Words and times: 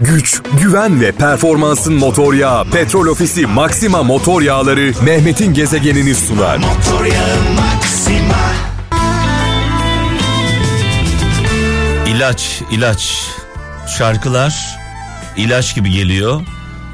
güç, 0.00 0.42
güven 0.62 1.00
ve 1.00 1.12
performansın 1.12 1.94
motor 1.94 2.34
yağı 2.34 2.64
Petrol 2.64 3.06
Ofisi 3.06 3.46
Maxima 3.46 4.02
motor 4.02 4.42
yağları 4.42 4.92
Mehmet'in 5.04 5.54
gezegenini 5.54 6.14
sunar. 6.14 6.56
Motor 6.56 7.04
yağı 7.04 7.36
Maxima. 7.56 8.40
İlaç, 12.06 12.62
ilaç. 12.70 13.26
Şarkılar 13.98 14.78
ilaç 15.36 15.74
gibi 15.74 15.90
geliyor. 15.90 16.40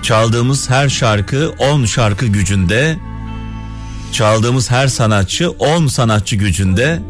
Çaldığımız 0.02 0.70
her 0.70 0.88
şarkı 0.88 1.50
10 1.58 1.84
şarkı 1.84 2.26
gücünde. 2.26 2.98
Çaldığımız 4.12 4.70
her 4.70 4.88
sanatçı 4.88 5.50
10 5.50 5.86
sanatçı 5.86 6.36
gücünde. 6.36 7.02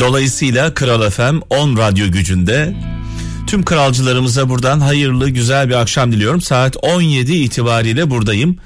Dolayısıyla 0.00 0.74
Kral 0.74 1.10
FM 1.10 1.38
10 1.50 1.76
radyo 1.76 2.10
gücünde. 2.10 2.76
Tüm 3.46 3.64
kralcılarımıza 3.64 4.48
buradan 4.48 4.80
hayırlı 4.80 5.30
güzel 5.30 5.68
bir 5.68 5.74
akşam 5.74 6.12
diliyorum. 6.12 6.40
Saat 6.40 6.76
17 6.82 7.32
itibariyle 7.32 8.10
buradayım. 8.10 8.58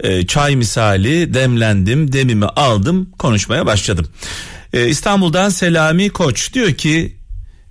Ee, 0.00 0.26
çay 0.26 0.56
misali 0.56 1.34
demlendim, 1.34 2.12
demimi 2.12 2.46
aldım, 2.46 3.10
konuşmaya 3.18 3.66
başladım. 3.66 4.06
Ee, 4.72 4.88
İstanbul'dan 4.88 5.48
Selami 5.48 6.10
Koç 6.10 6.54
diyor 6.54 6.74
ki 6.74 7.16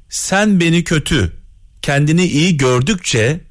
sen 0.09 0.59
beni 0.59 0.83
kötü, 0.83 1.33
kendini 1.81 2.25
iyi 2.25 2.57
gördükçe 2.57 3.41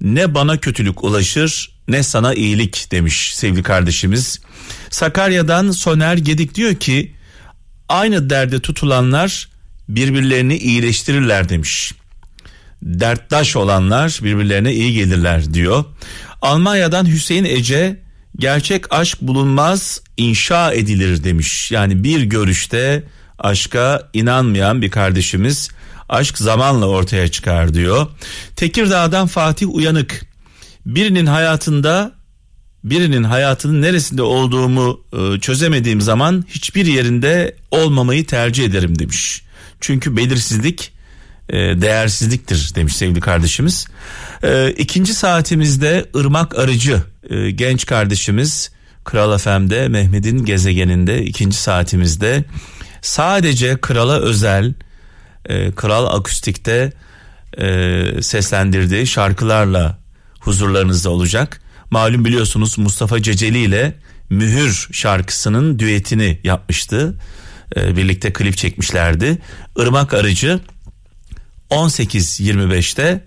ne 0.00 0.34
bana 0.34 0.60
kötülük 0.60 1.04
ulaşır 1.04 1.74
ne 1.88 2.02
sana 2.02 2.34
iyilik 2.34 2.90
demiş 2.90 3.34
sevgili 3.36 3.62
kardeşimiz. 3.62 4.40
Sakarya'dan 4.90 5.70
Soner 5.70 6.16
Gedik 6.16 6.54
diyor 6.54 6.74
ki 6.74 7.14
aynı 7.88 8.30
derde 8.30 8.60
tutulanlar 8.60 9.48
birbirlerini 9.88 10.56
iyileştirirler 10.56 11.48
demiş. 11.48 11.92
Derttaş 12.84 13.56
olanlar 13.56 14.20
birbirlerine 14.22 14.72
iyi 14.72 14.94
gelirler 14.94 15.54
diyor. 15.54 15.84
Almanya'dan 16.42 17.06
Hüseyin 17.06 17.44
Ece 17.44 18.00
gerçek 18.38 18.92
aşk 18.92 19.20
bulunmaz 19.20 20.00
inşa 20.16 20.72
edilir 20.72 21.24
demiş. 21.24 21.70
Yani 21.70 22.04
bir 22.04 22.22
görüşte 22.22 23.02
aşka 23.38 24.10
inanmayan 24.12 24.82
bir 24.82 24.90
kardeşimiz 24.90 25.70
aşk 26.08 26.38
zamanla 26.38 26.86
ortaya 26.86 27.28
çıkar 27.28 27.74
diyor. 27.74 28.06
Tekirdağ'dan 28.56 29.26
Fatih 29.26 29.74
Uyanık 29.74 30.26
birinin 30.86 31.26
hayatında 31.26 32.12
birinin 32.84 33.24
hayatının 33.24 33.82
neresinde 33.82 34.22
olduğumu 34.22 35.00
e, 35.12 35.40
çözemediğim 35.40 36.00
zaman 36.00 36.44
hiçbir 36.48 36.86
yerinde 36.86 37.56
olmamayı 37.70 38.26
tercih 38.26 38.64
ederim 38.64 38.98
demiş. 38.98 39.42
Çünkü 39.80 40.16
belirsizlik 40.16 40.93
e, 41.50 41.56
değersizliktir 41.56 42.72
demiş 42.74 42.96
sevgili 42.96 43.20
kardeşimiz. 43.20 43.86
E, 44.42 44.70
ikinci 44.70 45.14
saatimizde 45.14 46.06
Irmak 46.14 46.58
Arıcı 46.58 47.02
genç 47.54 47.86
kardeşimiz 47.86 48.70
Kral 49.04 49.38
FM'de 49.38 49.88
Mehmet'in 49.88 50.44
gezegeninde 50.44 51.22
ikinci 51.24 51.56
saatimizde 51.56 52.44
sadece 53.02 53.76
krala 53.80 54.20
özel 54.20 54.74
Kral 55.76 56.06
Akustik'te 56.06 56.92
seslendirdiği 58.20 59.06
şarkılarla 59.06 59.98
huzurlarınızda 60.40 61.10
olacak. 61.10 61.60
Malum 61.90 62.24
biliyorsunuz 62.24 62.78
Mustafa 62.78 63.22
Ceceli 63.22 63.58
ile 63.58 63.94
Mühür 64.30 64.88
şarkısının 64.92 65.78
düetini 65.78 66.40
yapmıştı. 66.44 67.14
Ee, 67.76 67.96
birlikte 67.96 68.32
klip 68.32 68.56
çekmişlerdi. 68.56 69.38
Irmak 69.76 70.14
Arıcı 70.14 70.60
18.25'te 71.70 73.24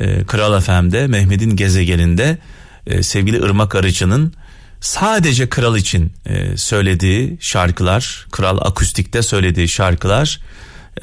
e, 0.00 0.24
Kral 0.24 0.60
FM'de 0.60 1.06
Mehmet'in 1.06 1.56
gezegeninde 1.56 2.38
e, 2.86 3.02
sevgili 3.02 3.36
Irmak 3.36 3.74
Arıcı'nın 3.74 4.32
sadece 4.80 5.48
kral 5.48 5.76
için 5.76 6.12
e, 6.26 6.56
söylediği 6.56 7.38
şarkılar, 7.40 8.26
kral 8.30 8.58
akustikte 8.60 9.22
söylediği 9.22 9.68
şarkılar 9.68 10.40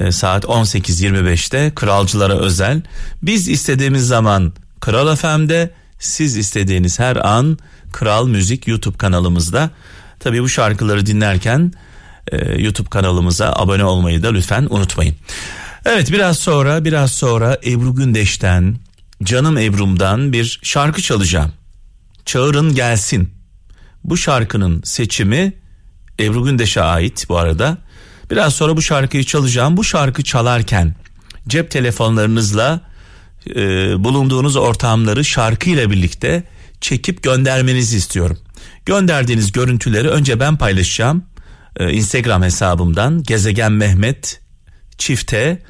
e, 0.00 0.12
saat 0.12 0.44
18.25'te 0.44 1.72
kralcılara 1.74 2.38
özel. 2.38 2.82
Biz 3.22 3.48
istediğimiz 3.48 4.06
zaman 4.06 4.52
Kral 4.80 5.16
FM'de 5.16 5.70
siz 5.98 6.36
istediğiniz 6.36 6.98
her 6.98 7.16
an 7.16 7.58
Kral 7.92 8.28
Müzik 8.28 8.68
YouTube 8.68 8.96
kanalımızda. 8.96 9.70
Tabi 10.20 10.42
bu 10.42 10.48
şarkıları 10.48 11.06
dinlerken 11.06 11.72
e, 12.32 12.62
YouTube 12.62 12.88
kanalımıza 12.88 13.52
abone 13.52 13.84
olmayı 13.84 14.22
da 14.22 14.32
lütfen 14.32 14.66
unutmayın. 14.70 15.16
Evet 15.84 16.12
biraz 16.12 16.38
sonra 16.38 16.84
biraz 16.84 17.12
sonra 17.12 17.58
Ebru 17.66 17.94
Gündeş'ten 17.94 18.76
Canım 19.22 19.58
Ebru'mdan 19.58 20.32
bir 20.32 20.60
şarkı 20.62 21.02
çalacağım. 21.02 21.52
Çağırın 22.24 22.74
gelsin. 22.74 23.34
Bu 24.04 24.16
şarkının 24.16 24.82
seçimi 24.84 25.52
Ebru 26.20 26.44
Gündeş'e 26.44 26.82
ait 26.82 27.28
bu 27.28 27.38
arada. 27.38 27.78
Biraz 28.30 28.54
sonra 28.54 28.76
bu 28.76 28.82
şarkıyı 28.82 29.24
çalacağım. 29.24 29.76
Bu 29.76 29.84
şarkı 29.84 30.24
çalarken 30.24 30.94
cep 31.48 31.70
telefonlarınızla 31.70 32.80
e, 33.56 33.60
bulunduğunuz 34.04 34.56
ortamları 34.56 35.24
şarkıyla 35.24 35.90
birlikte 35.90 36.44
çekip 36.80 37.22
göndermenizi 37.22 37.96
istiyorum. 37.96 38.38
Gönderdiğiniz 38.86 39.52
görüntüleri 39.52 40.08
önce 40.08 40.40
ben 40.40 40.56
paylaşacağım. 40.56 41.24
E, 41.76 41.92
Instagram 41.92 42.42
hesabımdan 42.42 43.22
Gezegen 43.22 43.72
Mehmet 43.72 44.40
çifte 44.98 45.62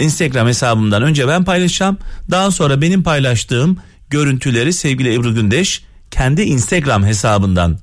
Instagram 0.00 0.46
hesabımdan 0.46 1.02
önce 1.02 1.28
ben 1.28 1.44
paylaşacağım. 1.44 1.98
Daha 2.30 2.50
sonra 2.50 2.80
benim 2.80 3.02
paylaştığım 3.02 3.78
görüntüleri 4.10 4.72
sevgili 4.72 5.14
Ebru 5.14 5.34
Gündeş 5.34 5.82
kendi 6.10 6.42
Instagram 6.42 7.04
hesabından 7.04 7.78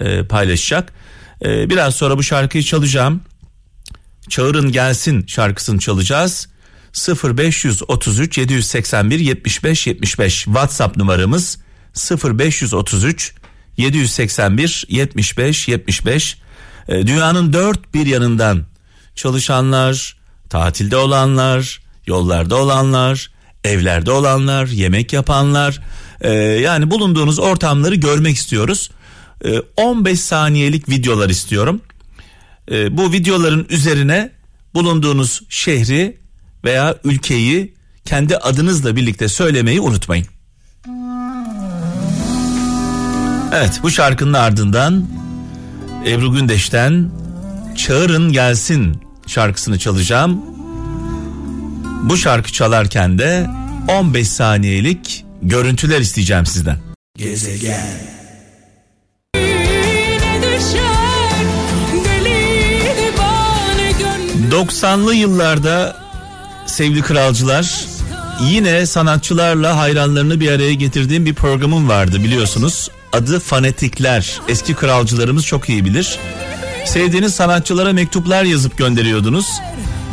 e, 0.00 0.24
paylaşacak. 0.24 0.92
E, 1.44 1.70
biraz 1.70 1.94
sonra 1.94 2.18
bu 2.18 2.22
şarkıyı 2.22 2.64
çalacağım. 2.64 3.20
Çağırın 4.28 4.72
gelsin 4.72 5.26
şarkısını 5.26 5.78
çalacağız. 5.78 6.48
0533 7.24 8.38
781 8.38 9.18
75 9.18 9.86
75 9.86 10.44
WhatsApp 10.44 10.96
numaramız 10.96 11.58
0533 12.24 13.34
781 13.76 14.86
75 14.88 15.68
75 15.68 16.38
dünyanın 16.88 17.52
dört 17.52 17.94
bir 17.94 18.06
yanından 18.06 18.66
çalışanlar, 19.14 20.19
tatilde 20.50 20.96
olanlar, 20.96 21.80
yollarda 22.06 22.56
olanlar, 22.56 23.30
evlerde 23.64 24.10
olanlar, 24.10 24.66
yemek 24.66 25.12
yapanlar 25.12 25.80
e, 26.20 26.32
yani 26.38 26.90
bulunduğunuz 26.90 27.38
ortamları 27.38 27.94
görmek 27.94 28.36
istiyoruz. 28.36 28.90
E, 29.44 29.60
15 29.76 30.20
saniyelik 30.20 30.88
videolar 30.88 31.28
istiyorum. 31.28 31.80
E, 32.70 32.96
bu 32.96 33.12
videoların 33.12 33.66
üzerine 33.70 34.30
bulunduğunuz 34.74 35.42
şehri 35.48 36.20
veya 36.64 36.96
ülkeyi 37.04 37.74
kendi 38.04 38.36
adınızla 38.36 38.96
birlikte 38.96 39.28
söylemeyi 39.28 39.80
unutmayın. 39.80 40.26
Evet 43.54 43.80
bu 43.82 43.90
şarkının 43.90 44.32
ardından 44.32 45.08
Ebru 46.06 46.32
Gündeş'ten 46.32 47.10
Çağırın 47.76 48.32
Gelsin 48.32 49.09
şarkısını 49.30 49.78
çalacağım. 49.78 50.42
Bu 52.02 52.16
şarkı 52.16 52.52
çalarken 52.52 53.18
de 53.18 53.50
15 53.88 54.28
saniyelik 54.28 55.24
görüntüler 55.42 56.00
isteyeceğim 56.00 56.46
sizden. 56.46 56.78
Gezegen 57.16 57.86
90'lı 64.50 65.14
yıllarda 65.14 65.96
sevgili 66.66 67.02
kralcılar 67.02 67.86
yine 68.40 68.86
sanatçılarla 68.86 69.76
hayranlarını 69.76 70.40
bir 70.40 70.50
araya 70.50 70.74
getirdiğim 70.74 71.26
bir 71.26 71.34
programım 71.34 71.88
vardı 71.88 72.24
biliyorsunuz. 72.24 72.88
Adı 73.12 73.40
Fanatikler. 73.40 74.40
Eski 74.48 74.74
kralcılarımız 74.74 75.46
çok 75.46 75.68
iyi 75.68 75.84
bilir. 75.84 76.18
Sevdiğiniz 76.86 77.34
sanatçılara 77.34 77.92
mektuplar 77.92 78.44
yazıp 78.44 78.78
gönderiyordunuz. 78.78 79.46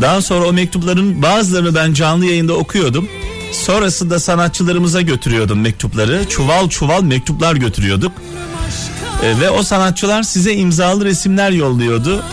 Daha 0.02 0.22
sonra 0.22 0.46
o 0.46 0.54
mektupların 0.54 1.22
bazılarını 1.22 1.76
ben 1.76 1.94
canlı 1.94 2.26
yayında 2.26 2.54
okuyordum. 2.54 3.10
Sonrasında 3.52 4.20
sanatçılarımıza 4.20 5.02
götürüyordum 5.02 5.62
mektupları. 5.62 6.26
Çuval 6.30 6.70
çuval 6.70 7.04
mektuplar 7.04 7.56
götürüyorduk. 7.56 8.12
E, 9.24 9.40
ve 9.40 9.50
o 9.50 9.64
sanatçılar 9.64 10.24
size 10.24 10.54
imzalı 10.54 11.06
resimler 11.06 11.52
yolluyordu. 11.52 12.24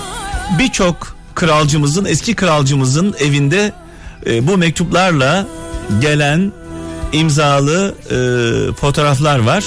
Birçok 0.59 1.17
kralcımızın 1.35 2.05
eski 2.05 2.35
kralcımızın 2.35 3.15
evinde 3.19 3.73
e, 4.27 4.47
bu 4.47 4.57
mektuplarla 4.59 5.47
gelen 6.01 6.53
imzalı 7.13 7.95
e, 8.11 8.75
fotoğraflar 8.75 9.39
var. 9.39 9.65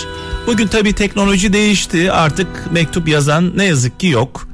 Bugün 0.47 0.67
tabi 0.67 0.93
teknoloji 0.93 1.53
değişti 1.53 2.11
artık 2.11 2.47
mektup 2.71 3.07
yazan 3.07 3.57
ne 3.57 3.65
yazık 3.65 3.99
ki 3.99 4.07
yok. 4.07 4.46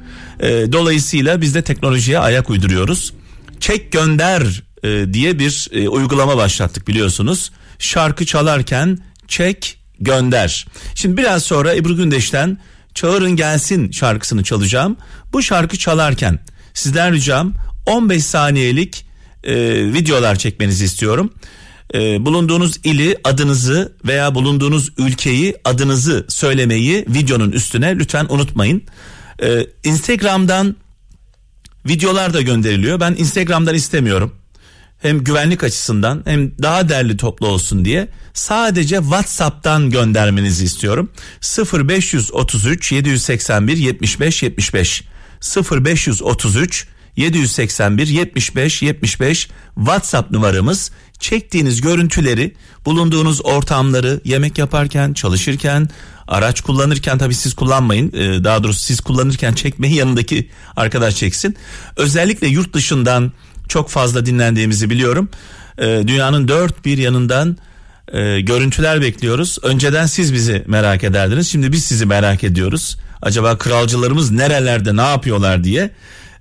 E, 0.44 0.72
dolayısıyla 0.72 1.40
biz 1.40 1.54
de 1.54 1.62
teknolojiye 1.62 2.18
ayak 2.18 2.50
uyduruyoruz. 2.50 3.12
Çek 3.60 3.92
gönder 3.92 4.62
e, 4.82 5.14
diye 5.14 5.38
bir 5.38 5.68
e, 5.72 5.88
uygulama 5.88 6.36
başlattık 6.36 6.88
biliyorsunuz. 6.88 7.52
şarkı 7.78 8.26
çalarken 8.26 8.98
çek 9.28 9.78
gönder. 10.00 10.66
Şimdi 10.94 11.16
biraz 11.16 11.42
sonra 11.42 11.74
Ebru 11.74 11.96
Gündeş'ten 11.96 12.58
Çağırın 12.94 13.36
Gelsin 13.36 13.90
şarkısını 13.90 14.44
çalacağım. 14.44 14.96
Bu 15.32 15.42
şarkı 15.42 15.78
çalarken 15.78 16.38
sizden 16.74 17.12
ricam 17.12 17.52
15 17.86 18.24
saniyelik 18.24 19.06
e, 19.44 19.54
videolar 19.92 20.36
çekmenizi 20.36 20.84
istiyorum. 20.84 21.32
E, 21.94 22.26
bulunduğunuz 22.26 22.80
ili 22.84 23.16
adınızı 23.24 23.92
veya 24.04 24.34
bulunduğunuz 24.34 24.92
ülkeyi 24.98 25.56
adınızı 25.64 26.26
söylemeyi 26.28 27.04
videonun 27.08 27.52
üstüne 27.52 27.98
lütfen 27.98 28.26
unutmayın. 28.28 28.82
E, 29.42 29.66
Instagram'dan 29.84 30.76
videolar 31.88 32.34
da 32.34 32.40
gönderiliyor. 32.40 33.00
Ben 33.00 33.14
Instagram'dan 33.18 33.74
istemiyorum. 33.74 34.34
Hem 35.02 35.24
güvenlik 35.24 35.64
açısından 35.64 36.22
hem 36.24 36.58
daha 36.62 36.88
derli 36.88 37.16
toplu 37.16 37.46
olsun 37.46 37.84
diye 37.84 38.08
sadece 38.34 38.96
WhatsApp'tan 38.96 39.90
göndermenizi 39.90 40.64
istiyorum. 40.64 41.10
0533 41.72 42.92
781 42.92 43.76
75 43.76 44.42
75 44.42 45.04
0533 45.72 46.86
781 47.16 48.06
75 48.06 48.82
75 48.82 49.48
WhatsApp 49.74 50.30
numaramız. 50.30 50.90
Çektiğiniz 51.20 51.80
görüntüleri, 51.80 52.54
bulunduğunuz 52.84 53.44
ortamları 53.44 54.20
yemek 54.24 54.58
yaparken, 54.58 55.12
çalışırken, 55.12 55.88
araç 56.28 56.60
kullanırken 56.60 57.18
tabii 57.18 57.34
siz 57.34 57.54
kullanmayın. 57.54 58.12
Ee, 58.12 58.44
daha 58.44 58.64
doğrusu 58.64 58.80
siz 58.80 59.00
kullanırken 59.00 59.52
çekmeyi 59.52 59.94
yanındaki 59.94 60.50
arkadaş 60.76 61.16
çeksin. 61.16 61.56
Özellikle 61.96 62.46
yurt 62.46 62.74
dışından 62.74 63.32
çok 63.68 63.90
fazla 63.90 64.26
dinlendiğimizi 64.26 64.90
biliyorum. 64.90 65.28
Ee, 65.78 66.02
dünyanın 66.06 66.48
dört 66.48 66.84
bir 66.84 66.98
yanından 66.98 67.56
e, 68.12 68.40
görüntüler 68.40 69.00
bekliyoruz. 69.00 69.58
Önceden 69.62 70.06
siz 70.06 70.32
bizi 70.32 70.64
merak 70.66 71.04
ederdiniz. 71.04 71.50
Şimdi 71.50 71.72
biz 71.72 71.84
sizi 71.84 72.06
merak 72.06 72.44
ediyoruz. 72.44 72.96
Acaba 73.22 73.58
kralcılarımız 73.58 74.30
nerelerde 74.30 74.96
ne 74.96 75.02
yapıyorlar 75.02 75.64
diye. 75.64 75.90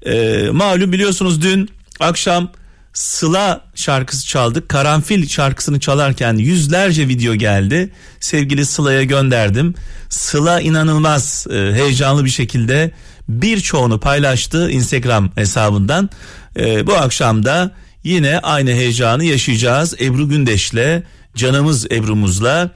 E, 0.05 0.47
malum 0.51 0.91
biliyorsunuz 0.91 1.41
dün 1.41 1.69
akşam 1.99 2.51
Sıla 2.93 3.61
şarkısı 3.75 4.27
çaldık. 4.27 4.69
Karanfil 4.69 5.27
şarkısını 5.27 5.79
çalarken 5.79 6.33
yüzlerce 6.33 7.07
video 7.07 7.35
geldi. 7.35 7.89
Sevgili 8.19 8.65
Sıla'ya 8.65 9.03
gönderdim. 9.03 9.75
Sıla 10.09 10.61
inanılmaz 10.61 11.47
e, 11.51 11.53
heyecanlı 11.53 12.25
bir 12.25 12.29
şekilde 12.29 12.91
birçoğunu 13.29 13.99
paylaştı 13.99 14.71
Instagram 14.71 15.31
hesabından. 15.35 16.09
E, 16.59 16.87
bu 16.87 16.93
akşam 16.93 17.45
da 17.45 17.71
yine 18.03 18.39
aynı 18.39 18.69
heyecanı 18.71 19.23
yaşayacağız. 19.23 20.01
Ebru 20.01 20.29
Gündeş'le 20.29 21.03
canımız 21.35 21.85
Ebru'muzla 21.91 22.69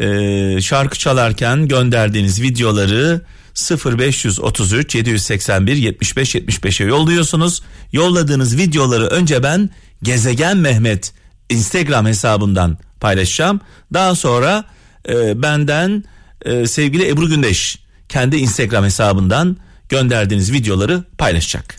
e, 0.00 0.60
şarkı 0.60 0.98
çalarken 0.98 1.68
gönderdiğiniz 1.68 2.42
videoları 2.42 3.20
0533 3.54 4.94
781 4.94 5.76
75 5.76 6.34
75'e 6.34 6.86
yolluyorsunuz. 6.86 7.62
Yolladığınız 7.92 8.56
videoları 8.56 9.06
önce 9.06 9.42
ben 9.42 9.70
Gezegen 10.02 10.56
Mehmet 10.56 11.12
Instagram 11.50 12.06
hesabından 12.06 12.78
paylaşacağım. 13.00 13.60
Daha 13.92 14.14
sonra 14.14 14.64
e, 15.08 15.42
benden 15.42 16.04
e, 16.44 16.66
sevgili 16.66 17.08
Ebru 17.08 17.28
Gündeş 17.28 17.78
kendi 18.08 18.36
Instagram 18.36 18.84
hesabından 18.84 19.56
gönderdiğiniz 19.88 20.52
videoları 20.52 21.04
paylaşacak. 21.18 21.76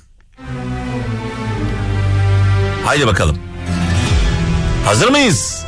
Haydi 2.86 3.08
bakalım. 3.08 3.38
Hazır 4.86 5.08
mıyız? 5.08 5.63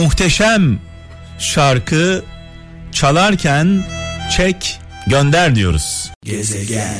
Muhteşem 0.00 0.78
şarkı 1.38 2.24
çalarken 2.92 3.84
çek 4.36 4.80
gönder 5.06 5.54
diyoruz. 5.54 6.10
Gezegen. 6.24 6.94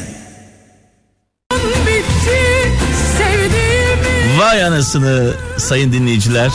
Vay 4.39 4.65
anasını 4.65 5.33
sayın 5.57 5.93
dinleyiciler. 5.93 6.51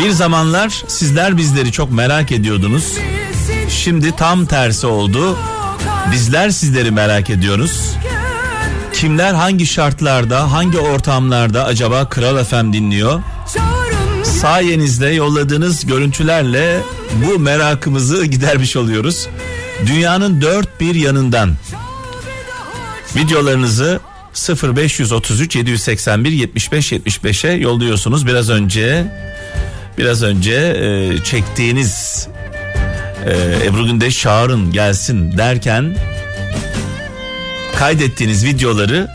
Bir 0.00 0.10
zamanlar 0.10 0.82
sizler 0.88 1.36
bizleri 1.36 1.72
çok 1.72 1.92
merak 1.92 2.32
ediyordunuz. 2.32 2.92
Şimdi 3.68 4.16
tam 4.16 4.46
tersi 4.46 4.86
oldu. 4.86 5.38
Bizler 6.12 6.50
sizleri 6.50 6.90
merak 6.90 7.30
ediyoruz. 7.30 7.92
Kimler 8.92 9.34
hangi 9.34 9.66
şartlarda, 9.66 10.52
hangi 10.52 10.78
ortamlarda 10.78 11.64
acaba 11.64 12.08
Kral 12.08 12.44
FM 12.44 12.72
dinliyor? 12.72 13.22
Sayenizde 14.46 15.06
yolladığınız 15.06 15.86
görüntülerle 15.86 16.80
bu 17.26 17.38
merakımızı 17.38 18.26
gidermiş 18.26 18.76
oluyoruz. 18.76 19.28
Dünyanın 19.86 20.40
dört 20.40 20.80
bir 20.80 20.94
yanından 20.94 21.54
videolarınızı 23.16 24.00
0533 24.62 25.56
781 25.56 26.32
75 26.32 26.92
75'e 26.92 27.52
yolluyorsunuz. 27.52 28.26
Biraz 28.26 28.50
önce 28.50 29.06
biraz 29.98 30.22
önce 30.22 30.52
e, 30.54 31.24
çektiğiniz 31.24 32.28
e, 33.26 33.66
Ebru 33.66 33.86
Gündeş 33.86 34.20
çağırın 34.20 34.72
gelsin 34.72 35.38
derken 35.38 35.96
kaydettiğiniz 37.78 38.44
videoları 38.44 39.08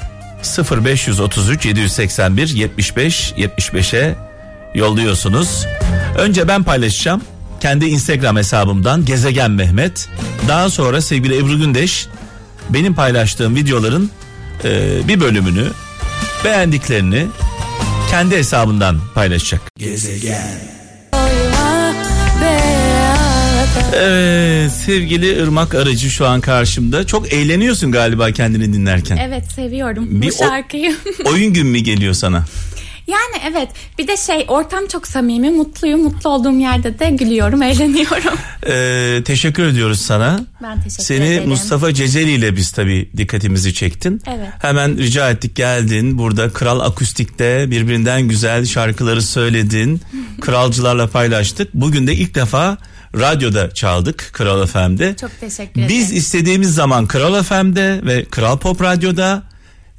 0533 0.71 1.65
781 1.65 2.47
75 2.47 3.33
75'e 3.37 4.30
yolluyorsunuz. 4.75 5.65
Önce 6.17 6.47
ben 6.47 6.63
paylaşacağım 6.63 7.21
kendi 7.61 7.85
Instagram 7.85 8.37
hesabımdan 8.37 9.05
Gezegen 9.05 9.51
Mehmet. 9.51 10.09
Daha 10.47 10.69
sonra 10.69 11.01
sevgili 11.01 11.37
Ebru 11.37 11.57
Gündeş 11.57 12.07
benim 12.69 12.93
paylaştığım 12.93 13.55
videoların 13.55 14.11
e, 14.63 14.99
bir 15.07 15.19
bölümünü 15.19 15.67
beğendiklerini 16.45 17.27
kendi 18.09 18.37
hesabından 18.37 18.99
paylaşacak. 19.15 19.61
Gezegen. 19.77 20.71
Evet 23.95 24.71
sevgili 24.71 25.33
Irmak 25.33 25.75
Aracı 25.75 26.09
şu 26.09 26.27
an 26.27 26.41
karşımda. 26.41 27.07
Çok 27.07 27.33
eğleniyorsun 27.33 27.91
galiba 27.91 28.31
kendini 28.31 28.73
dinlerken. 28.73 29.17
Evet 29.17 29.51
seviyorum 29.51 30.21
bir 30.21 30.27
bu 30.27 30.31
şarkıyı. 30.31 30.95
oyun 31.25 31.53
gün 31.53 31.67
mü 31.67 31.79
geliyor 31.79 32.13
sana? 32.13 32.45
Yani 33.11 33.51
evet 33.51 33.69
bir 33.99 34.07
de 34.07 34.17
şey 34.17 34.45
ortam 34.47 34.87
çok 34.87 35.07
samimi 35.07 35.49
mutluyum 35.49 36.03
mutlu 36.03 36.29
olduğum 36.29 36.59
yerde 36.59 36.99
de 36.99 37.09
gülüyorum 37.09 37.61
eğleniyorum. 37.71 38.39
Ee, 38.67 39.23
teşekkür 39.23 39.63
ediyoruz 39.63 40.01
sana. 40.01 40.39
Ben 40.63 40.81
teşekkür 40.81 41.03
Seni 41.03 41.25
ederim. 41.25 41.49
Mustafa 41.49 41.93
Ceceli 41.93 42.31
ile 42.31 42.55
biz 42.55 42.71
tabii 42.71 43.09
dikkatimizi 43.17 43.73
çektin. 43.73 44.21
Evet. 44.27 44.49
Hemen 44.61 44.97
rica 44.97 45.29
ettik 45.29 45.55
geldin 45.55 46.17
burada 46.17 46.49
Kral 46.49 46.79
Akustik'te 46.79 47.71
birbirinden 47.71 48.21
güzel 48.21 48.65
şarkıları 48.65 49.21
söyledin. 49.21 50.01
Kralcılarla 50.41 51.07
paylaştık. 51.07 51.73
Bugün 51.73 52.07
de 52.07 52.13
ilk 52.13 52.35
defa 52.35 52.77
radyoda 53.15 53.73
çaldık 53.73 54.29
Kral 54.33 54.65
FM'de. 54.67 55.15
Çok 55.21 55.39
teşekkür 55.39 55.81
ederim. 55.81 55.89
Biz 55.89 56.11
istediğimiz 56.11 56.75
zaman 56.75 57.07
Kral 57.07 57.43
FM'de 57.43 58.01
ve 58.05 58.25
Kral 58.25 58.57
Pop 58.57 58.81
Radyo'da 58.81 59.43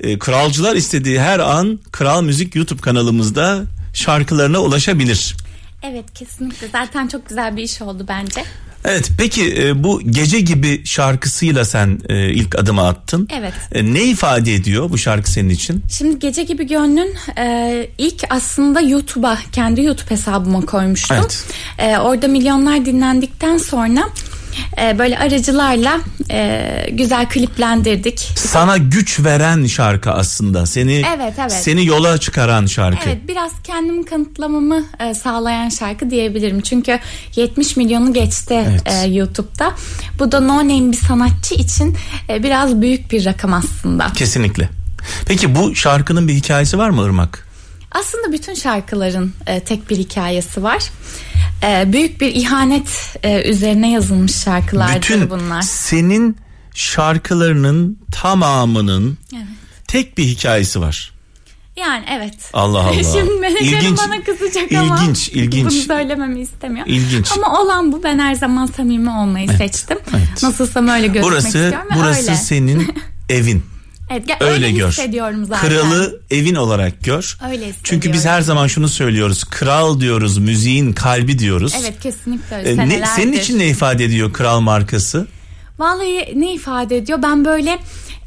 e, 0.02 0.18
kralcılar 0.18 0.76
istediği 0.76 1.21
her 1.21 1.38
an 1.38 1.80
Kral 1.92 2.23
Müzik 2.23 2.56
YouTube 2.56 2.80
kanalımızda 2.80 3.62
şarkılarına 3.94 4.59
ulaşabilir. 4.59 5.37
Evet 5.82 6.04
kesinlikle 6.14 6.68
zaten 6.68 7.09
çok 7.09 7.28
güzel 7.28 7.56
bir 7.56 7.62
iş 7.62 7.82
oldu 7.82 8.06
bence. 8.09 8.44
Evet 8.85 9.11
peki 9.18 9.54
e, 9.62 9.85
bu 9.85 10.00
gece 10.11 10.40
gibi 10.40 10.87
şarkısıyla 10.87 11.64
sen 11.64 12.00
e, 12.09 12.30
ilk 12.30 12.59
adımı 12.59 12.87
attın. 12.87 13.28
Evet. 13.32 13.52
E, 13.73 13.94
ne 13.94 14.02
ifade 14.02 14.54
ediyor 14.54 14.90
bu 14.90 14.99
şarkı 14.99 15.30
senin 15.30 15.49
için? 15.49 15.82
Şimdi 15.90 16.18
Gece 16.18 16.42
Gibi 16.42 16.66
Gönlün 16.66 17.14
e, 17.38 17.87
ilk 17.99 18.25
aslında 18.30 18.80
YouTube'a 18.80 19.38
kendi 19.52 19.82
YouTube 19.82 20.11
hesabıma 20.11 20.61
koymuştum. 20.61 21.16
Evet. 21.21 21.44
E, 21.78 21.99
orada 21.99 22.28
milyonlar 22.28 22.87
dinlendikten 22.87 23.59
sonra 23.59 24.09
e, 24.80 24.99
böyle 24.99 25.18
aracılarla 25.18 26.00
e, 26.30 26.87
güzel 26.90 27.28
kliplendirdik. 27.28 28.18
Sana 28.37 28.76
güç 28.76 29.21
veren 29.25 29.66
şarkı 29.66 30.11
aslında. 30.11 30.66
Seni 30.66 31.02
Evet, 31.16 31.35
evet. 31.38 31.52
seni 31.52 31.87
yola 31.87 32.18
çıkaran 32.18 32.66
şarkı. 32.66 33.09
Evet 33.09 33.18
biraz 33.28 33.52
kendimi 33.64 34.04
kanıtlamamı 34.04 34.85
e, 35.00 35.14
sağlayan 35.14 35.68
şarkı 35.68 36.11
diyebilirim. 36.11 36.61
Çünkü 36.61 36.99
70 37.37 37.76
milyonu 37.76 38.12
geçti 38.12 38.66
Evet. 38.71 38.82
e, 39.04 39.06
YouTube'da. 39.06 39.75
Bu 40.18 40.32
da 40.32 40.40
no 40.40 40.56
name 40.59 40.92
bir 40.92 40.97
sanatçı 40.97 41.54
için 41.54 41.97
e, 42.28 42.42
biraz 42.42 42.80
büyük 42.80 43.12
bir 43.12 43.25
rakam 43.25 43.52
aslında. 43.52 44.06
Kesinlikle. 44.16 44.68
Peki 45.26 45.54
bu 45.54 45.75
şarkının 45.75 46.28
bir 46.28 46.35
hikayesi 46.35 46.78
var 46.78 46.90
mı 46.90 47.02
Irmak? 47.06 47.51
Aslında 47.95 48.33
bütün 48.33 48.55
şarkıların 48.55 49.33
e, 49.47 49.61
tek 49.61 49.91
bir 49.91 49.97
hikayesi 49.97 50.63
var. 50.63 50.83
E, 51.63 51.93
büyük 51.93 52.21
bir 52.21 52.35
ihanet 52.35 53.17
e, 53.23 53.51
üzerine 53.51 53.91
yazılmış 53.93 54.35
şarkılardır 54.35 54.97
Bütün 54.97 55.31
bunlar. 55.31 55.63
senin 55.63 56.37
şarkılarının 56.75 57.99
tamamının 58.13 59.19
Evet. 59.35 59.45
tek 59.89 60.19
bir 60.19 60.25
hikayesi 60.25 60.81
var. 60.81 61.13
Yani 61.77 62.05
evet. 62.11 62.35
Allah 62.53 62.79
Allah. 62.87 63.03
Şimdi 63.03 63.31
menajerim 63.41 63.79
İlginç. 63.79 63.99
bana 63.99 64.23
kızacak 64.25 64.73
ama. 64.73 65.01
İlginç, 65.03 65.29
ilginç. 65.29 65.65
Bunu 65.65 65.71
söylememi 65.81 66.41
istemiyor. 66.41 66.87
İlginç. 66.87 67.33
Ama 67.37 67.61
olan 67.63 67.93
bu 67.93 68.03
ben 68.03 68.19
her 68.19 68.35
zaman 68.35 68.67
samimi 68.67 69.11
olmayı 69.11 69.49
seçtim. 69.49 69.99
evet. 70.17 70.43
Nasılsam 70.43 70.89
öyle 70.89 71.07
gözükmek 71.07 71.25
Burası 71.33 71.47
istiyorum 71.47 71.89
burası 71.97 72.23
öyle. 72.23 72.37
senin 72.37 72.95
evin. 73.29 73.65
Evet, 74.12 74.26
gel- 74.26 74.37
Öyle 74.40 74.52
öyle 74.52 74.71
gör. 74.71 74.90
zaten. 75.45 75.69
Kralı 75.69 76.21
evin 76.31 76.54
olarak 76.54 77.04
gör. 77.04 77.38
Öyle. 77.50 77.73
Çünkü 77.83 78.12
biz 78.12 78.26
her 78.26 78.40
zaman 78.40 78.66
şunu 78.66 78.88
söylüyoruz. 78.88 79.45
Kral 79.45 80.00
diyoruz, 80.00 80.38
müziğin 80.38 80.92
kalbi 80.92 81.38
diyoruz. 81.38 81.75
Evet 81.81 82.00
kesinlikle 82.00 82.57
öyle 82.57 82.71
Ee, 82.71 82.88
ne, 82.88 83.07
senin 83.16 83.33
için 83.33 83.59
ne 83.59 83.69
ifade 83.69 84.04
ediyor 84.04 84.33
kral 84.33 84.61
markası? 84.61 85.26
Vallahi 85.78 86.33
ne 86.37 86.54
ifade 86.54 86.97
ediyor? 86.97 87.23
Ben 87.23 87.45
böyle 87.45 87.78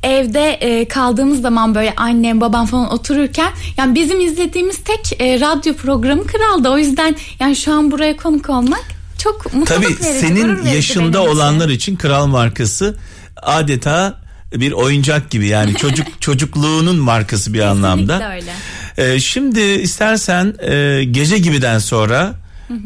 evde 0.04 0.50
e, 0.54 0.88
kaldığımız 0.88 1.42
zaman 1.42 1.76
böyle 1.76 1.94
annem 1.96 2.42
babam 2.42 2.66
falan 2.66 2.94
otururken 2.94 3.52
yani 3.78 3.96
bizim 3.96 4.22
izlediğimiz 4.22 4.78
tek 4.84 5.22
e, 5.22 5.40
radyo 5.40 5.74
programı 5.74 6.28
Kral'dı. 6.28 6.70
O 6.70 6.78
yüzden 6.78 7.16
yani 7.40 7.56
şu 7.56 7.72
an 7.74 7.92
buraya 7.92 8.18
konuk 8.18 8.50
olmak 8.50 8.84
çok 9.18 9.46
mutluluk 9.46 9.68
Tabii 9.68 9.86
verici, 9.86 9.98
gurur 10.00 10.20
senin 10.20 10.56
verici 10.56 10.76
yaşında 10.76 11.20
için. 11.22 11.30
olanlar 11.30 11.70
için 11.70 11.96
kral 11.96 12.26
markası 12.28 12.98
adeta 13.42 14.20
bir 14.54 14.72
oyuncak 14.72 15.30
gibi 15.32 15.48
yani 15.48 15.76
çocuk 15.76 16.08
çocukluğunun 16.22 16.96
markası 16.96 17.54
bir 17.54 17.60
anlamda. 17.62 18.34
öyle. 18.34 18.52
Ee, 18.98 19.20
şimdi 19.20 19.60
istersen 19.62 20.54
e, 20.72 21.04
gece 21.12 21.38
gibiden 21.38 21.80
sonra 21.80 22.34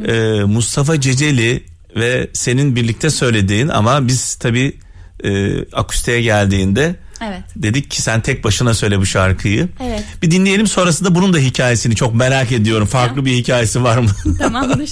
e, 0.07 0.13
Mustafa 0.43 1.01
Ceceli 1.01 1.63
ve 1.95 2.29
senin 2.33 2.75
birlikte 2.75 3.09
söylediğin 3.09 3.67
ama 3.67 4.07
biz 4.07 4.35
tabii 4.35 4.77
e, 5.23 5.59
akustiğe 5.73 6.21
geldiğinde 6.21 6.95
Evet. 7.23 7.43
dedik 7.55 7.91
ki 7.91 8.01
sen 8.01 8.21
tek 8.21 8.43
başına 8.43 8.73
söyle 8.73 8.99
bu 8.99 9.05
şarkıyı. 9.05 9.69
Evet. 9.83 10.03
Bir 10.21 10.31
dinleyelim 10.31 10.67
sonrasında 10.67 11.15
bunun 11.15 11.33
da 11.33 11.37
hikayesini 11.37 11.95
çok 11.95 12.15
merak 12.15 12.51
ediyorum. 12.51 12.87
Farklı 12.87 13.25
bir 13.25 13.31
hikayesi 13.33 13.83
var 13.83 13.97
mı? 13.97 14.09
Tamamdır. 14.39 14.89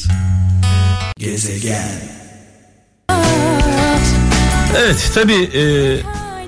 Evet 4.77 5.11
tabii 5.15 5.33
e, 5.53 5.63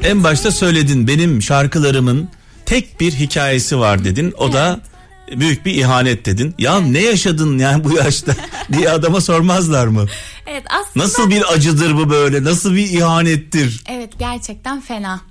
en 0.04 0.24
başta 0.24 0.52
söyledin 0.52 1.08
benim 1.08 1.42
şarkılarımın 1.42 2.30
tek 2.66 3.00
bir 3.00 3.12
hikayesi 3.12 3.80
var 3.80 4.04
dedin. 4.04 4.34
O 4.38 4.54
da 4.54 4.80
büyük 5.36 5.66
bir 5.66 5.74
ihanet 5.76 6.26
dedin. 6.26 6.56
Ya 6.60 6.80
ne 6.82 7.00
yaşadın 7.00 7.58
yani 7.58 7.84
bu 7.84 7.96
yaşta 7.96 8.36
diye 8.74 8.90
adama 8.90 9.22
sormazlar 9.22 9.88
mı? 9.88 10.06
Evet 10.48 10.64
aslında 10.70 11.06
Nasıl 11.06 11.30
bir 11.30 11.54
acıdır 11.54 11.98
bu 11.98 12.10
böyle? 12.10 12.44
Nasıl 12.44 12.76
bir 12.76 12.90
ihanettir? 12.90 13.84
Evet 13.90 14.10
gerçekten 14.20 14.82
fena. 14.82 15.22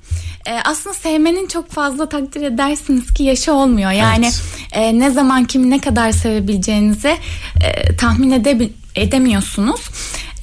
Ee, 0.46 0.52
aslında 0.64 0.94
sevmenin 0.94 1.46
çok 1.46 1.70
fazla 1.70 2.08
takdir 2.08 2.42
edersiniz 2.42 3.14
ki 3.14 3.22
yaşı 3.22 3.52
olmuyor. 3.52 3.90
Yani 3.90 4.26
Evet. 4.26 4.42
e, 4.72 4.98
ne 4.98 5.10
zaman 5.10 5.44
kimi 5.44 5.70
ne 5.70 5.78
kadar 5.80 6.12
sevebileceğinizi 6.12 7.16
e, 7.64 7.96
tahmin 7.96 8.30
edebi- 8.30 8.70
edemiyorsunuz. 8.94 9.80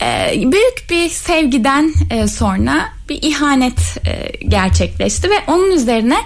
E, 0.01 0.33
büyük 0.35 0.87
bir 0.89 1.09
sevgiden 1.09 1.93
e, 2.09 2.27
sonra 2.27 2.85
bir 3.09 3.19
ihanet 3.21 3.97
e, 4.07 4.31
gerçekleşti 4.47 5.29
ve 5.29 5.35
onun 5.47 5.71
üzerine 5.71 6.17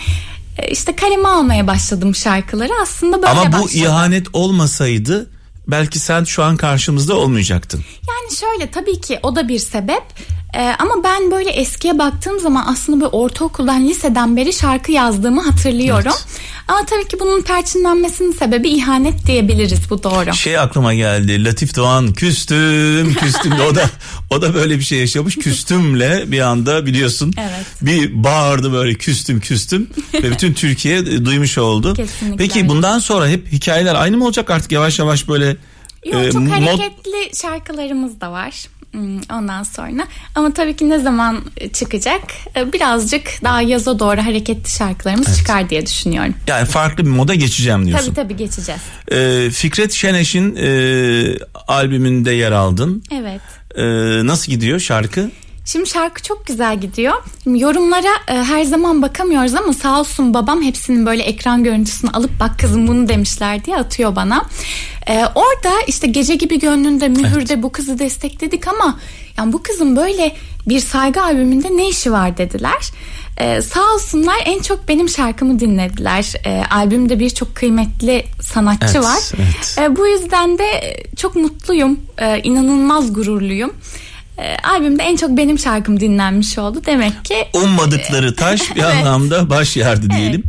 e, 0.57 0.71
işte 0.71 0.95
kaleme 0.95 1.27
almaya 1.27 1.67
başladım 1.67 2.15
şarkıları. 2.15 2.71
Aslında 2.81 3.17
böyle 3.21 3.27
Ama 3.39 3.47
bu 3.59 3.63
başladı. 3.63 3.71
ihanet 3.73 4.27
olmasaydı 4.33 5.29
belki 5.67 5.99
sen 5.99 6.23
şu 6.23 6.43
an 6.43 6.57
karşımızda 6.57 7.15
olmayacaktın. 7.15 7.83
Yani 8.09 8.35
şöyle 8.35 8.71
tabii 8.71 9.01
ki 9.01 9.19
o 9.23 9.35
da 9.35 9.47
bir 9.47 9.59
sebep. 9.59 10.03
Ee, 10.55 10.75
ama 10.79 11.03
ben 11.03 11.31
böyle 11.31 11.49
eskiye 11.49 11.99
baktığım 11.99 12.39
zaman 12.39 12.65
aslında 12.67 12.99
böyle 13.01 13.09
ortaokuldan 13.09 13.87
liseden 13.87 14.37
beri 14.37 14.53
şarkı 14.53 14.91
yazdığımı 14.91 15.41
hatırlıyorum. 15.41 16.13
Ama 16.67 16.85
tabii 16.85 17.07
ki 17.07 17.17
bunun 17.19 17.41
perçinlenmesinin 17.41 18.31
sebebi 18.31 18.69
ihanet 18.69 19.25
diyebiliriz 19.25 19.79
bu 19.89 20.03
doğru. 20.03 20.33
Şey 20.33 20.57
aklıma 20.59 20.93
geldi. 20.93 21.45
Latif 21.45 21.75
Doğan 21.75 22.13
küstüm 22.13 23.13
küstüm. 23.13 23.53
o 23.71 23.75
da 23.75 23.89
o 24.29 24.41
da 24.41 24.53
böyle 24.53 24.79
bir 24.79 24.83
şey 24.83 24.99
yaşamış. 24.99 25.35
Küstümle 25.35 26.31
bir 26.31 26.39
anda 26.39 26.85
biliyorsun. 26.85 27.33
Evet. 27.37 27.65
Bir 27.81 28.23
bağırdı 28.23 28.73
böyle 28.73 28.93
küstüm 28.93 29.39
küstüm 29.39 29.89
ve 30.13 30.31
bütün 30.31 30.53
Türkiye 30.53 30.97
e, 30.97 31.25
duymuş 31.25 31.57
oldu. 31.57 31.93
Kesinlikle 31.93 32.37
Peki 32.37 32.69
bundan 32.69 32.99
sonra 32.99 33.27
hep 33.27 33.51
hikayeler 33.51 33.95
aynı 33.95 34.17
mı 34.17 34.25
olacak 34.25 34.49
artık 34.49 34.71
yavaş 34.71 34.99
yavaş 34.99 35.27
böyle 35.27 35.57
Yok, 36.05 36.23
e, 36.23 36.31
çok 36.31 36.41
mod- 36.41 36.49
hareketli 36.49 37.37
şarkılarımız 37.41 38.21
da 38.21 38.31
var. 38.31 38.67
Hmm, 38.91 39.19
Ondan 39.33 39.63
sonra 39.63 40.07
ama 40.35 40.53
tabii 40.53 40.75
ki 40.75 40.89
ne 40.89 40.99
zaman 40.99 41.41
çıkacak 41.73 42.21
Ee, 42.55 42.73
birazcık 42.73 43.29
daha 43.43 43.61
yaza 43.61 43.99
doğru 43.99 44.21
hareketli 44.25 44.69
şarkılarımız 44.71 45.37
çıkar 45.37 45.69
diye 45.69 45.85
düşünüyorum. 45.85 46.33
yani 46.47 46.65
farklı 46.65 47.05
bir 47.05 47.09
moda 47.09 47.35
geçeceğim 47.35 47.85
diyorsun. 47.87 48.05
Tabii 48.05 48.15
tabii 48.15 48.35
geçeceğiz. 48.35 48.81
E, 49.11 49.49
Fikret 49.49 49.91
Şeneş'in 49.93 50.55
e, 50.55 50.67
albümünde 51.67 52.31
yer 52.31 52.51
aldın. 52.51 53.03
Evet. 53.11 53.41
E, 53.75 53.83
nasıl 54.27 54.51
gidiyor 54.51 54.79
şarkı? 54.79 55.31
Şimdi 55.71 55.89
şarkı 55.89 56.21
çok 56.21 56.47
güzel 56.47 56.81
gidiyor. 56.81 57.13
Şimdi 57.43 57.59
yorumlara 57.59 58.13
e, 58.27 58.33
her 58.33 58.63
zaman 58.63 59.01
bakamıyoruz 59.01 59.55
ama 59.55 59.73
sağ 59.73 59.99
olsun 59.99 60.33
babam 60.33 60.61
hepsinin 60.61 61.05
böyle 61.05 61.23
ekran 61.23 61.63
görüntüsünü 61.63 62.11
alıp 62.11 62.39
bak 62.39 62.59
kızım 62.59 62.87
bunu 62.87 63.07
demişler 63.09 63.65
diye 63.65 63.77
atıyor 63.77 64.15
bana. 64.15 64.45
E, 65.07 65.25
orada 65.35 65.81
işte 65.87 66.07
gece 66.07 66.35
gibi 66.35 66.59
gönlünde 66.59 67.07
mühürde 67.07 67.63
bu 67.63 67.71
kızı 67.71 67.99
destekledik 67.99 68.67
ama 68.67 68.99
yani 69.37 69.53
bu 69.53 69.63
kızın 69.63 69.95
böyle 69.95 70.35
bir 70.67 70.79
saygı 70.79 71.23
albümünde 71.23 71.77
ne 71.77 71.89
işi 71.89 72.11
var 72.11 72.37
dediler. 72.37 72.91
E, 73.37 73.61
sağ 73.61 73.93
olsunlar 73.93 74.37
en 74.45 74.59
çok 74.61 74.87
benim 74.87 75.09
şarkımı 75.09 75.59
dinlediler. 75.59 76.33
E, 76.45 76.63
albümde 76.71 77.19
birçok 77.19 77.55
kıymetli 77.55 78.25
sanatçı 78.41 78.85
Evet, 78.97 79.03
var. 79.03 79.31
evet. 79.37 79.75
E, 79.79 79.95
bu 79.95 80.07
yüzden 80.07 80.57
de 80.57 80.97
çok 81.17 81.35
mutluyum. 81.35 81.99
E, 82.17 82.39
inanılmaz 82.39 83.13
gururluyum. 83.13 83.73
E, 84.41 84.57
albümde 84.63 85.03
en 85.03 85.15
çok 85.15 85.37
benim 85.37 85.59
şarkım 85.59 85.99
dinlenmiş 85.99 86.57
oldu. 86.57 86.81
Demek 86.85 87.25
ki 87.25 87.35
ummadıkları 87.53 88.35
taş 88.35 88.75
bir 88.75 88.81
Evet. 88.83 88.95
anlamda 88.95 89.49
baş 89.49 89.77
yardı 89.77 90.09
diyelim. 90.09 90.43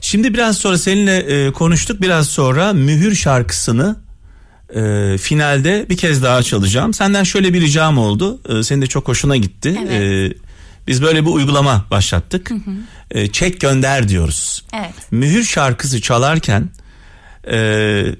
Şimdi 0.00 0.34
biraz 0.34 0.58
sonra 0.58 0.78
seninle 0.78 1.16
e, 1.16 1.52
konuştuk. 1.52 2.02
Biraz 2.02 2.28
sonra 2.28 2.72
Mühür 2.72 3.14
şarkısını 3.14 3.96
e, 4.74 5.18
finalde 5.18 5.86
bir 5.90 5.96
kez 5.96 6.22
daha 6.22 6.42
çalacağım. 6.42 6.94
Senden 6.94 7.24
şöyle 7.24 7.54
bir 7.54 7.60
ricam 7.60 7.98
oldu. 7.98 8.40
E, 8.48 8.62
senin 8.62 8.82
de 8.82 8.86
çok 8.86 9.08
hoşuna 9.08 9.36
gitti. 9.36 9.80
Evet. 9.88 10.32
E, 10.32 10.36
biz 10.86 11.02
böyle 11.02 11.24
bir 11.24 11.30
uygulama 11.30 11.84
başlattık. 11.90 12.50
E, 13.10 13.26
çek 13.32 13.60
gönder 13.60 14.08
diyoruz. 14.08 14.64
Evet. 14.74 14.94
Mühür 15.10 15.44
şarkısı 15.44 16.00
çalarken 16.00 16.70
e, 17.50 17.56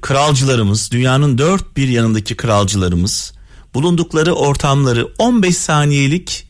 kralcılarımız, 0.01 0.91
dünyanın 0.91 1.39
dört 1.39 1.77
bir 1.77 1.89
yanındaki 1.89 2.37
kralcılarımız 2.37 3.34
bulundukları 3.75 4.33
ortamları 4.35 5.09
15 5.19 5.57
saniyelik 5.57 6.49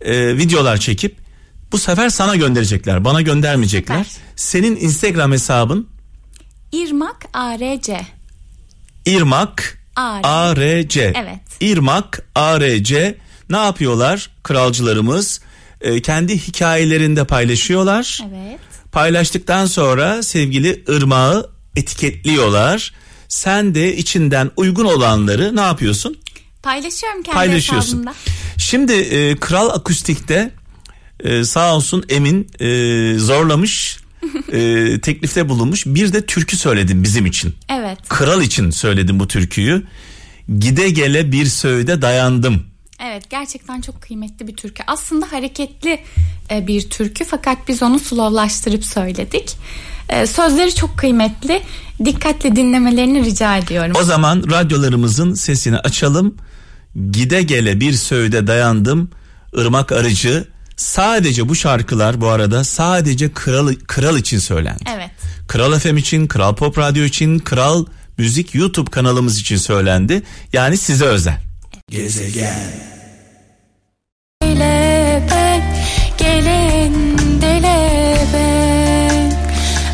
e, 0.00 0.36
videolar 0.36 0.76
çekip 0.76 1.16
bu 1.72 1.78
sefer 1.78 2.08
sana 2.10 2.36
gönderecekler. 2.36 3.04
Bana 3.04 3.22
göndermeyecekler. 3.22 4.04
Süper. 4.04 4.22
Senin 4.36 4.76
Instagram 4.76 5.32
hesabın 5.32 5.88
İrmak 6.72 7.26
ARC. 7.32 8.00
İrmak 9.06 9.78
ARC. 9.96 11.12
Evet. 11.16 11.40
İrmak 11.60 12.26
ARC. 12.34 13.14
Ne 13.50 13.56
yapıyorlar 13.56 14.30
kralcılarımız? 14.42 15.40
E, 15.80 16.02
kendi 16.02 16.38
hikayelerinde 16.38 17.24
paylaşıyorlar. 17.24 18.20
Evet. 18.30 18.60
Paylaştıktan 18.92 19.66
sonra 19.66 20.22
sevgili 20.22 20.84
ırmağı 20.88 21.50
etiketliyorlar. 21.76 22.92
Sen 23.28 23.74
de 23.74 23.96
içinden 23.96 24.50
uygun 24.56 24.84
olanları 24.84 25.56
ne 25.56 25.60
yapıyorsun? 25.60 26.16
Paylaşıyorum 26.62 27.22
kendi 27.22 27.34
Paylaşıyorsun. 27.36 27.88
hesabımda. 27.88 28.14
Şimdi 28.58 28.92
e, 28.92 29.36
Kral 29.36 29.68
Akustik'te 29.70 30.50
e, 31.20 31.44
sağ 31.44 31.76
olsun 31.76 32.04
Emin 32.08 32.46
e, 32.60 33.18
zorlamış, 33.18 33.98
e, 34.52 35.00
teklifte 35.02 35.48
bulunmuş. 35.48 35.86
Bir 35.86 36.12
de 36.12 36.26
türkü 36.26 36.56
söyledim 36.56 37.02
bizim 37.02 37.26
için. 37.26 37.54
Evet. 37.68 37.98
Kral 38.08 38.42
için 38.42 38.70
söyledim 38.70 39.20
bu 39.20 39.28
türküyü. 39.28 39.82
Gide 40.58 40.90
gele 40.90 41.32
bir 41.32 41.46
söğüde 41.46 42.02
dayandım. 42.02 42.62
Evet 43.04 43.30
gerçekten 43.30 43.80
çok 43.80 44.02
kıymetli 44.02 44.46
bir 44.46 44.56
türkü. 44.56 44.82
Aslında 44.86 45.32
hareketli 45.32 45.98
e, 46.50 46.66
bir 46.66 46.90
türkü 46.90 47.24
fakat 47.24 47.58
biz 47.68 47.82
onu 47.82 47.98
slowlaştırıp 47.98 48.84
söyledik. 48.84 49.56
E, 50.08 50.26
Sözleri 50.26 50.74
çok 50.74 50.98
kıymetli. 50.98 51.62
Dikkatli 52.04 52.56
dinlemelerini 52.56 53.24
rica 53.24 53.56
ediyorum. 53.56 53.92
O 54.00 54.02
zaman 54.02 54.44
radyolarımızın 54.50 55.34
sesini 55.34 55.78
açalım. 55.78 56.34
Gide 57.10 57.42
gele 57.42 57.80
bir 57.80 57.92
söğüde 57.92 58.46
dayandım. 58.46 59.10
Irmak 59.54 59.92
Arıcı. 59.92 60.48
Sadece 60.76 61.48
bu 61.48 61.54
şarkılar 61.54 62.20
bu 62.20 62.28
arada 62.28 62.64
sadece 62.64 63.32
kral 63.32 63.74
kral 63.86 64.18
için 64.18 64.38
söylendi. 64.38 64.84
Evet. 64.96 65.10
Kral 65.48 65.78
FM 65.78 65.96
için, 65.96 66.26
Kral 66.26 66.54
Pop 66.54 66.78
Radyo 66.78 67.04
için, 67.04 67.38
Kral 67.38 67.86
Müzik 68.18 68.54
YouTube 68.54 68.90
kanalımız 68.90 69.40
için 69.40 69.56
söylendi. 69.56 70.22
Yani 70.52 70.76
size 70.76 71.04
özel. 71.04 71.38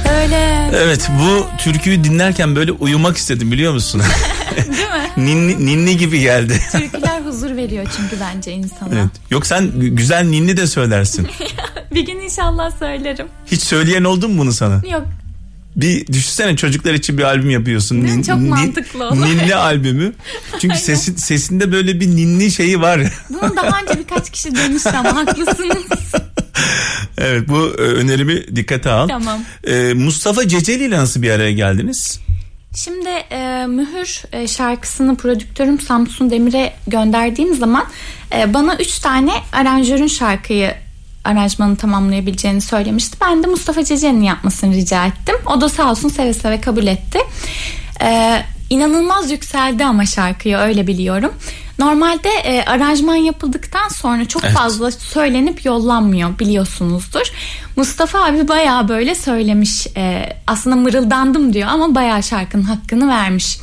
Felek. 0.04 0.74
Evet 0.74 1.10
bu 1.20 1.46
türküyü 1.58 2.04
dinlerken 2.04 2.56
böyle 2.56 2.72
uyumak 2.72 3.16
istedim 3.16 3.52
biliyor 3.52 3.72
musun? 3.72 4.02
Değil 4.56 4.68
mi? 4.88 5.10
ninni, 5.26 5.66
ninni 5.66 5.96
gibi 5.96 6.20
geldi. 6.20 6.60
Türküler 6.72 7.20
huzur 7.20 7.56
veriyor 7.56 7.86
çünkü 7.96 8.16
bence 8.20 8.52
insana. 8.52 8.88
Evet. 8.94 9.10
Yok 9.30 9.46
sen 9.46 9.62
gü- 9.64 9.88
güzel 9.94 10.24
ninni 10.24 10.56
de 10.56 10.66
söylersin. 10.66 11.28
Bir 11.94 12.06
gün 12.06 12.20
inşallah 12.20 12.78
söylerim. 12.78 13.26
Hiç 13.46 13.62
söyleyen 13.62 14.04
oldu 14.04 14.28
mu 14.28 14.38
bunu 14.38 14.52
sana? 14.52 14.82
Yok 14.90 15.02
Bir 15.76 16.06
düşünsene 16.06 16.56
çocuklar 16.56 16.94
için 16.94 17.18
bir 17.18 17.22
albüm 17.22 17.50
yapıyorsun. 17.50 17.96
Nin- 18.04 18.22
Çok 18.22 18.38
mantıklı 18.38 19.08
olur. 19.08 19.26
Ninni 19.26 19.54
albümü. 19.54 20.12
Çünkü 20.60 20.78
sesi, 20.78 21.18
sesinde 21.20 21.72
böyle 21.72 22.00
bir 22.00 22.06
ninni 22.08 22.50
şeyi 22.50 22.80
var. 22.80 23.00
bunu 23.30 23.56
daha 23.56 23.80
önce 23.82 23.98
birkaç 23.98 24.30
kişi 24.30 24.54
demişti 24.56 24.90
ama 24.90 25.16
haklısınız. 25.16 26.12
evet 27.18 27.48
bu 27.48 27.58
e, 27.78 27.82
önerimi 27.82 28.56
dikkate 28.56 28.90
al. 28.90 29.08
Tamam. 29.08 29.40
E, 29.66 29.94
Mustafa 29.94 30.48
Ceceli 30.48 30.84
ile 30.84 30.98
nasıl 30.98 31.22
bir 31.22 31.30
araya 31.30 31.52
geldiniz? 31.52 32.20
Şimdi 32.84 33.08
e, 33.08 33.66
Mühür 33.66 34.22
e, 34.32 34.48
şarkısını 34.48 35.16
prodüktörüm 35.16 35.80
Samsun 35.80 36.30
Demir'e 36.30 36.72
gönderdiğim 36.86 37.54
zaman 37.54 37.84
e, 38.34 38.54
bana 38.54 38.76
üç 38.76 38.98
tane 38.98 39.32
aranjörün 39.52 40.06
şarkıyı 40.06 40.74
aranjmanı 41.24 41.76
tamamlayabileceğini 41.76 42.60
söylemişti. 42.60 43.16
Ben 43.20 43.42
de 43.42 43.46
Mustafa 43.46 43.84
Ceceli'nin 43.84 44.22
yapmasını 44.24 44.74
rica 44.74 45.06
ettim. 45.06 45.34
O 45.46 45.60
da 45.60 45.68
sağ 45.68 45.90
olsun 45.90 46.08
seve 46.08 46.34
seve 46.34 46.60
kabul 46.60 46.86
etti. 46.86 47.18
E, 48.02 48.42
inanılmaz 48.70 49.30
yükseldi 49.30 49.84
ama 49.84 50.06
şarkıyı 50.06 50.56
öyle 50.56 50.86
biliyorum. 50.86 51.32
Normalde 51.78 52.28
e, 52.28 52.64
aranjman 52.64 53.14
yapıldıktan 53.14 53.88
sonra 53.88 54.24
çok 54.28 54.44
Evet. 54.44 54.54
fazla 54.54 54.90
söylenip 54.90 55.64
yollanmıyor 55.64 56.38
biliyorsunuzdur. 56.38 57.32
Mustafa 57.76 58.24
abi 58.24 58.48
bayağı 58.48 58.88
böyle 58.88 59.14
söylemiş. 59.14 59.86
E, 59.96 60.32
aslında 60.46 60.76
mırıldandım 60.76 61.52
diyor 61.52 61.68
ama 61.68 61.94
bayağı 61.94 62.22
şarkının 62.22 62.62
hakkını 62.62 63.08
vermiş. 63.08 63.58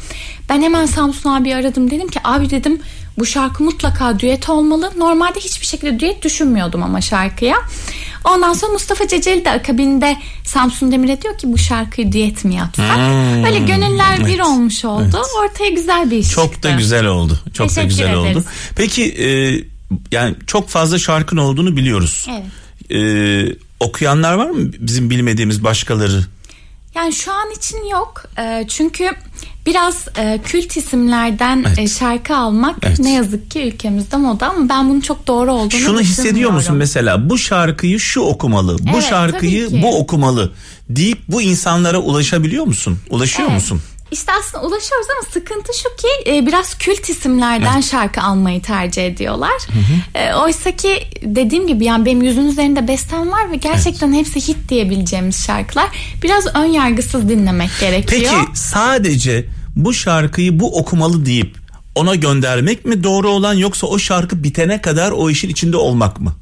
Ben 0.50 0.62
hemen 0.62 0.86
Samsun 0.86 1.30
abi 1.30 1.56
aradım 1.56 1.92
dedim 1.92 2.08
ki 2.08 2.20
abi 2.24 2.50
dedim 2.50 2.82
bu 3.20 3.26
şarkı 3.26 3.64
mutlaka 3.64 4.20
düet 4.20 4.50
olmalı. 4.50 4.92
Normalde 4.98 5.40
hiçbir 5.40 5.66
şekilde 5.66 6.00
düet 6.00 6.24
düşünmüyordum 6.24 6.84
ama 6.84 7.02
şarkıya. 7.02 7.56
Ondan 8.26 8.54
sonra 8.54 8.72
Mustafa 8.72 9.08
Ceceli 9.08 9.46
de 9.46 9.52
akabinde 9.52 10.18
Samsun 10.46 10.92
Demir'e 10.92 11.22
diyor 11.22 11.38
ki 11.38 11.54
bu 11.54 11.58
şarkıyı 11.58 12.12
düet 12.12 12.46
mi 12.46 12.56
yapsak? 12.56 12.96
Hmm, 12.98 13.44
Böyle 13.44 13.60
gönüller 13.60 14.20
bir 14.20 14.30
evet, 14.30 14.42
oldu 14.46 14.86
oldu. 14.86 15.22
Ortaya 15.44 15.70
güzel 15.70 16.12
bir 16.12 16.18
iş 16.18 16.30
Çok 16.32 16.54
çıktı. 16.54 16.70
da 16.70 16.72
güzel 16.72 17.06
oldu. 17.06 17.40
Çok 17.54 17.66
da 17.66 17.70
Teşekkür 17.70 17.88
güzel 17.90 18.14
oldu. 18.16 18.28
ederiz. 18.28 18.46
Peki 18.76 19.04
e, 19.04 19.28
yani 20.12 20.36
çok 20.48 20.70
fazla 20.70 21.00
şarkın 21.00 21.38
olduğunu 21.38 21.78
biliyoruz. 21.78 22.28
Evet. 22.30 22.46
E, 22.92 23.56
okuyanlar 23.80 24.34
var 24.34 24.50
mı 24.50 24.72
bizim 24.80 25.10
bilmediğimiz 25.10 25.64
başkaları? 25.64 26.26
Yani 26.96 27.14
şu 27.14 27.32
an 27.32 27.52
için 27.52 27.86
yok. 27.92 28.24
Ee, 28.40 28.66
çünkü 28.68 29.10
biraz 29.66 30.08
e, 30.18 30.40
kült 30.44 30.78
isimlerden 30.78 31.64
Evet. 31.68 31.80
e, 31.80 31.88
şarkı 31.88 32.36
almak 32.36 32.76
Evet. 32.84 33.00
ne 33.00 33.14
yazık 33.14 33.52
ki 33.52 33.62
ülkemizde 33.68 34.18
moda 34.18 34.50
ama 34.50 34.70
ben 34.70 34.90
bunun 34.90 35.02
çok 35.02 35.28
doğru 35.28 35.54
olduğunu 35.54 35.80
Şunu 35.80 36.02
hissediyor 36.02 36.52
musun 36.52 36.76
mesela 36.76 37.30
bu 37.30 37.38
şarkıyı 37.38 38.00
şu 38.00 38.22
okumalı, 38.22 38.78
bu 38.80 38.90
Evet, 38.94 39.04
şarkıyı 39.04 39.82
bu 39.82 40.00
okumalı 40.00 40.52
deyip 40.90 41.20
bu 41.28 41.42
insanlara 41.42 41.98
ulaşabiliyor 41.98 42.66
musun? 42.66 42.98
Ulaşıyor 43.10 43.50
Evet. 43.50 43.62
musun? 43.62 43.82
İşte 44.12 44.32
aslında 44.40 44.64
ulaşıyoruz 44.64 45.08
ama 45.10 45.32
sıkıntı 45.32 45.72
şu 45.84 45.96
ki 45.96 46.32
e, 46.32 46.46
biraz 46.48 46.78
kült 46.78 47.10
isimlerden 47.10 47.82
şarkı 47.82 48.22
almayı 48.22 48.62
tercih 48.62 49.06
ediyorlar. 49.06 49.62
E, 50.16 50.34
Oysa 50.34 50.76
ki 50.76 51.04
dediğim 51.22 51.68
gibi 51.68 51.86
yani 51.86 52.06
benim 52.06 52.22
yüzün 52.22 52.46
üzerinde 52.46 52.88
bestem 52.88 53.32
var 53.32 53.52
ve 53.52 53.56
gerçekten 53.56 54.14
hepsi 54.14 54.48
hit 54.48 54.70
diyebileceğimiz 54.70 55.46
şarkılar. 55.46 55.88
Biraz 56.24 56.56
ön 56.56 56.66
yargısız 56.66 57.30
dinlemek 57.30 57.70
gerekiyor. 57.80 58.22
Peki 58.46 58.60
sadece 58.60 59.46
bu 59.76 59.94
şarkıyı 59.94 60.60
bu 60.60 60.80
okumalı 60.80 61.26
deyip 61.26 61.58
ona 61.96 62.16
göndermek 62.16 62.86
mi 62.86 63.04
doğru 63.04 63.30
olan 63.30 63.54
yoksa 63.54 63.88
o 63.88 64.00
şarkı 64.00 64.44
bitene 64.44 64.82
kadar 64.82 65.12
o 65.12 65.30
işin 65.30 65.50
içinde 65.50 65.78
olmak 65.78 66.20
mı? 66.20 66.34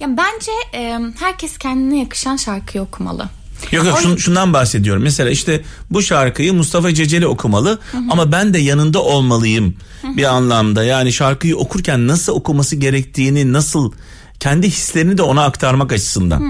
Ya 0.00 0.08
bence 0.16 0.52
e, 0.74 0.98
herkes 1.20 1.58
kendine 1.58 1.98
yakışan 1.98 2.36
şarkıyı 2.36 2.82
okumalı. 2.84 3.28
Yok 3.72 3.86
yok 3.86 3.98
şun- 3.98 4.18
şundan 4.18 4.52
bahsediyorum. 4.52 5.02
Mesela 5.02 5.30
işte 5.30 5.62
bu 5.90 6.02
şarkıyı 6.02 6.52
Mustafa 6.54 6.94
Ceceli 6.94 7.26
okumalı 7.26 7.78
ama 8.10 8.32
ben 8.32 8.54
de 8.54 8.58
yanında 8.58 9.02
olmalıyım 9.02 9.74
bir 10.16 10.24
anlamda. 10.24 10.84
Yani 10.84 11.12
şarkıyı 11.12 11.56
okurken 11.56 12.06
nasıl 12.06 12.32
okuması 12.32 12.76
gerektiğini 12.76 13.52
nasıl 13.52 13.92
kendi 14.40 14.66
hislerini 14.66 15.18
de 15.18 15.22
ona 15.22 15.44
aktarmak 15.44 15.92
açısından. 15.92 16.40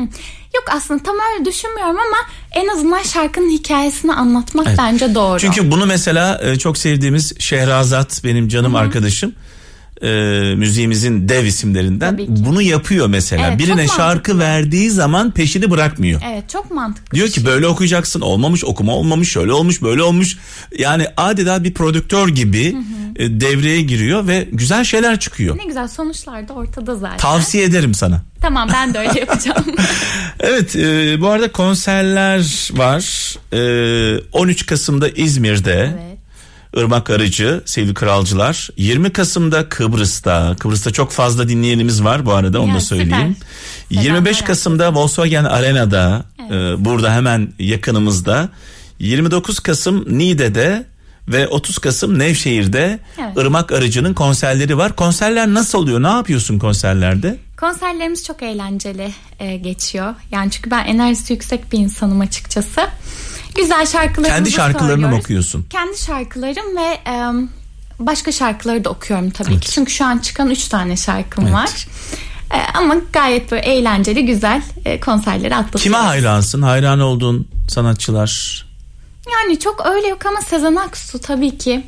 Yok 0.55 0.64
aslında 0.77 1.03
tam 1.03 1.14
öyle 1.35 1.44
düşünmüyorum 1.44 1.96
ama 1.96 2.16
en 2.53 2.68
azından 2.68 3.03
şarkının 3.03 3.51
hikayesini 3.51 4.12
anlatmak 4.12 4.66
Evet. 4.68 4.79
bence 4.79 5.14
doğru. 5.14 5.38
Çünkü 5.38 5.70
bunu 5.70 5.87
mesela 5.87 6.40
e, 6.42 6.57
çok 6.59 6.79
sevdiğimiz 6.79 7.33
Şehrazat 7.40 8.20
benim 8.25 8.48
canım 8.48 8.75
arkadaşım. 8.75 9.33
E, 10.02 10.08
müziğimizin 10.54 11.28
dev 11.28 11.44
isimlerinden 11.44 12.18
bunu 12.28 12.62
yapıyor 12.62 13.06
mesela. 13.06 13.48
Evet, 13.48 13.58
Birine 13.58 13.88
şarkı 13.88 14.38
verdiği 14.38 14.90
zaman 14.90 15.30
peşini 15.30 15.70
bırakmıyor. 15.70 16.20
Evet 16.32 16.48
çok 16.50 16.70
mantıklı. 16.70 17.16
Diyor 17.16 17.26
ki 17.28 17.34
şey. 17.34 17.44
böyle 17.44 17.66
okuyacaksın 17.66 18.20
olmamış 18.20 18.64
okuma 18.64 18.92
olmamış 18.96 19.28
şöyle 19.32 19.52
olmuş 19.52 19.82
böyle 19.82 20.02
olmuş. 20.02 20.36
Yani 20.78 21.06
adeta 21.16 21.64
bir 21.64 21.74
prodüktör 21.74 22.28
gibi 22.28 22.76
e, 23.16 23.40
devreye 23.40 23.80
giriyor 23.82 24.26
ve 24.26 24.48
güzel 24.52 24.84
şeyler 24.84 25.20
çıkıyor. 25.20 25.58
Ne 25.58 25.64
güzel 25.64 25.88
sonuçlar 25.88 26.48
da 26.48 26.52
ortada 26.52 26.96
zaten. 26.96 27.16
Tavsiye 27.18 27.64
ederim 27.64 27.94
sana. 27.94 28.22
tamam 28.40 28.68
ben 28.74 28.94
de 28.94 28.98
öyle 28.98 29.20
yapacağım. 29.20 29.64
Evet 30.40 30.76
e, 30.76 31.20
bu 31.20 31.28
arada 31.28 31.52
konserler 31.52 32.70
var. 32.72 33.34
E, 33.52 34.20
13 34.32 34.66
Kasım'da 34.66 35.08
İzmir'de. 35.08 35.90
evet. 36.04 36.12
Irmak 36.76 37.11
Arıcı, 37.11 37.62
Sevgili 37.64 37.94
Kralcılar. 37.94 38.68
20 38.76 39.11
Kasım'da 39.12 39.68
Kıbrıs'ta. 39.68 40.56
Kıbrıs'ta 40.61 40.90
çok 40.90 41.12
fazla 41.12 41.48
dinleyenimiz 41.48 42.04
var 42.04 42.26
bu 42.26 42.32
arada 42.32 42.61
onu 42.61 42.68
Ya, 42.68 42.74
da 42.74 42.80
süper. 42.80 42.96
söyleyeyim. 42.96 43.37
Selamlar 43.88 44.04
25 44.04 44.42
Kasım'da 44.42 44.94
Volkswagen 44.94 45.44
Arena'da. 45.44 46.24
e, 46.50 46.85
burada 46.85 47.14
hemen 47.14 47.52
yakınımızda. 47.58 48.48
29 48.98 49.61
Kasım 49.61 50.18
Niğde'de 50.18 50.87
ve 51.28 51.48
30 51.48 51.78
Kasım 51.78 52.18
Nevşehir'de 52.18 52.98
Evet. 53.18 53.37
Irmak 53.37 53.72
Arıcı'nın 53.72 54.14
konserleri 54.14 54.78
var. 54.78 54.96
Konserler 54.96 55.46
nasıl 55.54 55.78
oluyor? 55.78 56.02
Ne 56.02 56.08
yapıyorsun 56.08 56.58
konserlerde? 56.58 57.37
Konserlerimiz 57.56 58.24
çok 58.24 58.42
eğlenceli 58.42 59.11
e, 59.40 59.56
geçiyor. 59.56 60.14
Yani 60.32 60.50
çünkü 60.50 60.70
ben 60.70 60.85
enerjisi 60.85 61.32
yüksek 61.32 61.72
bir 61.72 61.78
insanım 61.78 62.20
açıkçası. 62.20 62.80
Güzel 63.54 63.86
şarkılarımızı 63.86 64.34
Kendi 64.34 64.50
şarkılarını 64.50 65.08
mı 65.08 65.16
okuyorsun? 65.16 65.66
Kendi 65.70 65.98
şarkılarım 65.98 66.76
ve 66.76 67.10
e, 67.10 67.14
başka 67.98 68.32
şarkıları 68.32 68.84
da 68.84 68.90
okuyorum 68.90 69.30
tabii 69.30 69.60
ki. 69.60 69.70
Çünkü 69.70 69.92
şu 69.92 70.04
an 70.04 70.18
çıkan 70.18 70.50
3 70.50 70.68
tane 70.68 70.96
şarkım 70.96 71.44
Evet. 71.44 71.54
var. 71.54 71.86
E, 72.54 72.58
ama 72.74 72.96
gayet 73.12 73.50
böyle 73.50 73.62
eğlenceli, 73.62 74.26
güzel 74.26 74.62
e, 74.84 75.00
konserleri 75.00 75.54
atlatıyoruz. 75.54 75.82
Kime 75.82 75.96
hayransın? 75.96 76.62
Hayran 76.62 77.00
olduğun 77.00 77.48
sanatçılar? 77.68 78.62
Yani 79.32 79.58
çok 79.58 79.86
öyle 79.86 80.06
yok 80.08 80.26
ama 80.26 80.40
Sezen 80.40 80.76
Aksu 80.76 81.18
tabii 81.20 81.58
ki 81.58 81.86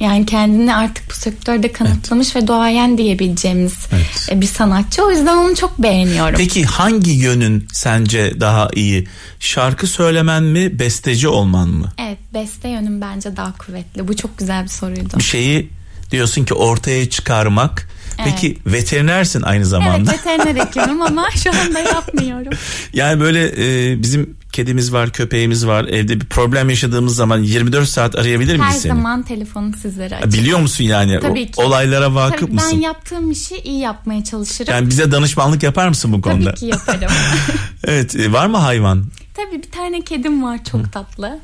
yani 0.00 0.26
kendini 0.26 0.74
artık 0.74 1.10
bu 1.10 1.14
sektörde 1.14 1.72
kanıtlamış 1.72 2.36
ve 2.36 2.46
doğayan 2.46 2.98
diyebileceğimiz 2.98 3.74
Evet. 3.92 4.28
e, 4.30 4.40
bir 4.40 4.46
sanatçı. 4.46 5.02
O 5.04 5.10
yüzden 5.10 5.36
onu 5.36 5.56
çok 5.56 5.78
beğeniyorum. 5.78 6.34
Peki 6.38 6.64
hangi 6.64 7.10
yönün 7.10 7.68
sence 7.72 8.40
daha 8.40 8.68
iyi? 8.74 9.08
Şarkı 9.40 9.86
söylemen 9.86 10.42
mi, 10.42 10.78
besteci 10.78 11.28
olman 11.28 11.68
mı? 11.68 11.92
Evet 11.98 12.18
beste 12.34 12.68
yönüm 12.68 13.00
bence 13.00 13.36
daha 13.36 13.56
kuvvetli. 13.58 14.08
Bu 14.08 14.16
çok 14.16 14.38
güzel 14.38 14.64
bir 14.64 14.68
soruydu. 14.68 15.18
bir 15.18 15.22
şeyi 15.22 15.70
diyorsun 16.10 16.44
ki 16.44 16.54
ortaya 16.54 17.10
çıkarmak. 17.10 17.88
Peki 18.24 18.58
veterinersin 18.66 19.42
aynı 19.42 19.66
zamanda. 19.66 20.10
Evet 20.14 20.26
veteriner 20.26 20.66
hekimim 20.66 21.02
ama 21.02 21.30
şu 21.30 21.50
anda 21.50 21.80
yapmıyorum. 21.80 22.52
Yani 22.92 23.20
böyle 23.20 23.46
e, 23.92 24.02
bizim 24.02 24.36
kedimiz 24.58 24.92
var, 24.92 25.10
köpeğimiz 25.12 25.66
var. 25.66 25.84
Evde 25.84 26.20
bir 26.20 26.26
problem 26.26 26.70
yaşadığımız 26.70 27.16
zaman 27.16 27.38
24 27.42 27.88
saat 27.88 28.16
arayabilir 28.18 28.56
miyiz 28.56 28.74
Her 28.74 28.78
seni? 28.80 28.92
zaman 28.92 29.22
telefon 29.22 29.72
sizlere 29.72 30.16
açık. 30.16 30.32
Biliyor 30.32 30.58
musun 30.58 30.84
yani 30.84 31.18
Tabii 31.20 31.46
ki. 31.46 31.60
olaylara 31.62 32.14
vakıf 32.14 32.40
Tabii 32.40 32.52
mısın? 32.52 32.70
ben 32.74 32.80
yaptığım 32.80 33.30
işi 33.30 33.56
iyi 33.58 33.78
yapmaya 33.80 34.24
çalışırım. 34.24 34.74
Yani 34.74 34.88
bize 34.90 35.12
danışmanlık 35.12 35.62
yapar 35.62 35.88
mısın 35.88 36.12
bu 36.12 36.20
konuda? 36.20 36.50
Tabii 36.50 36.60
ki 36.60 36.66
yaparım. 36.66 37.10
Evet, 37.84 38.16
e, 38.16 38.32
var 38.32 38.46
mı 38.46 38.56
hayvan? 38.56 39.04
Tabii 39.34 39.62
bir 39.62 39.70
tane 39.70 40.00
kedim 40.00 40.42
var 40.42 40.64
çok 40.70 40.92
tatlı. 40.92 41.38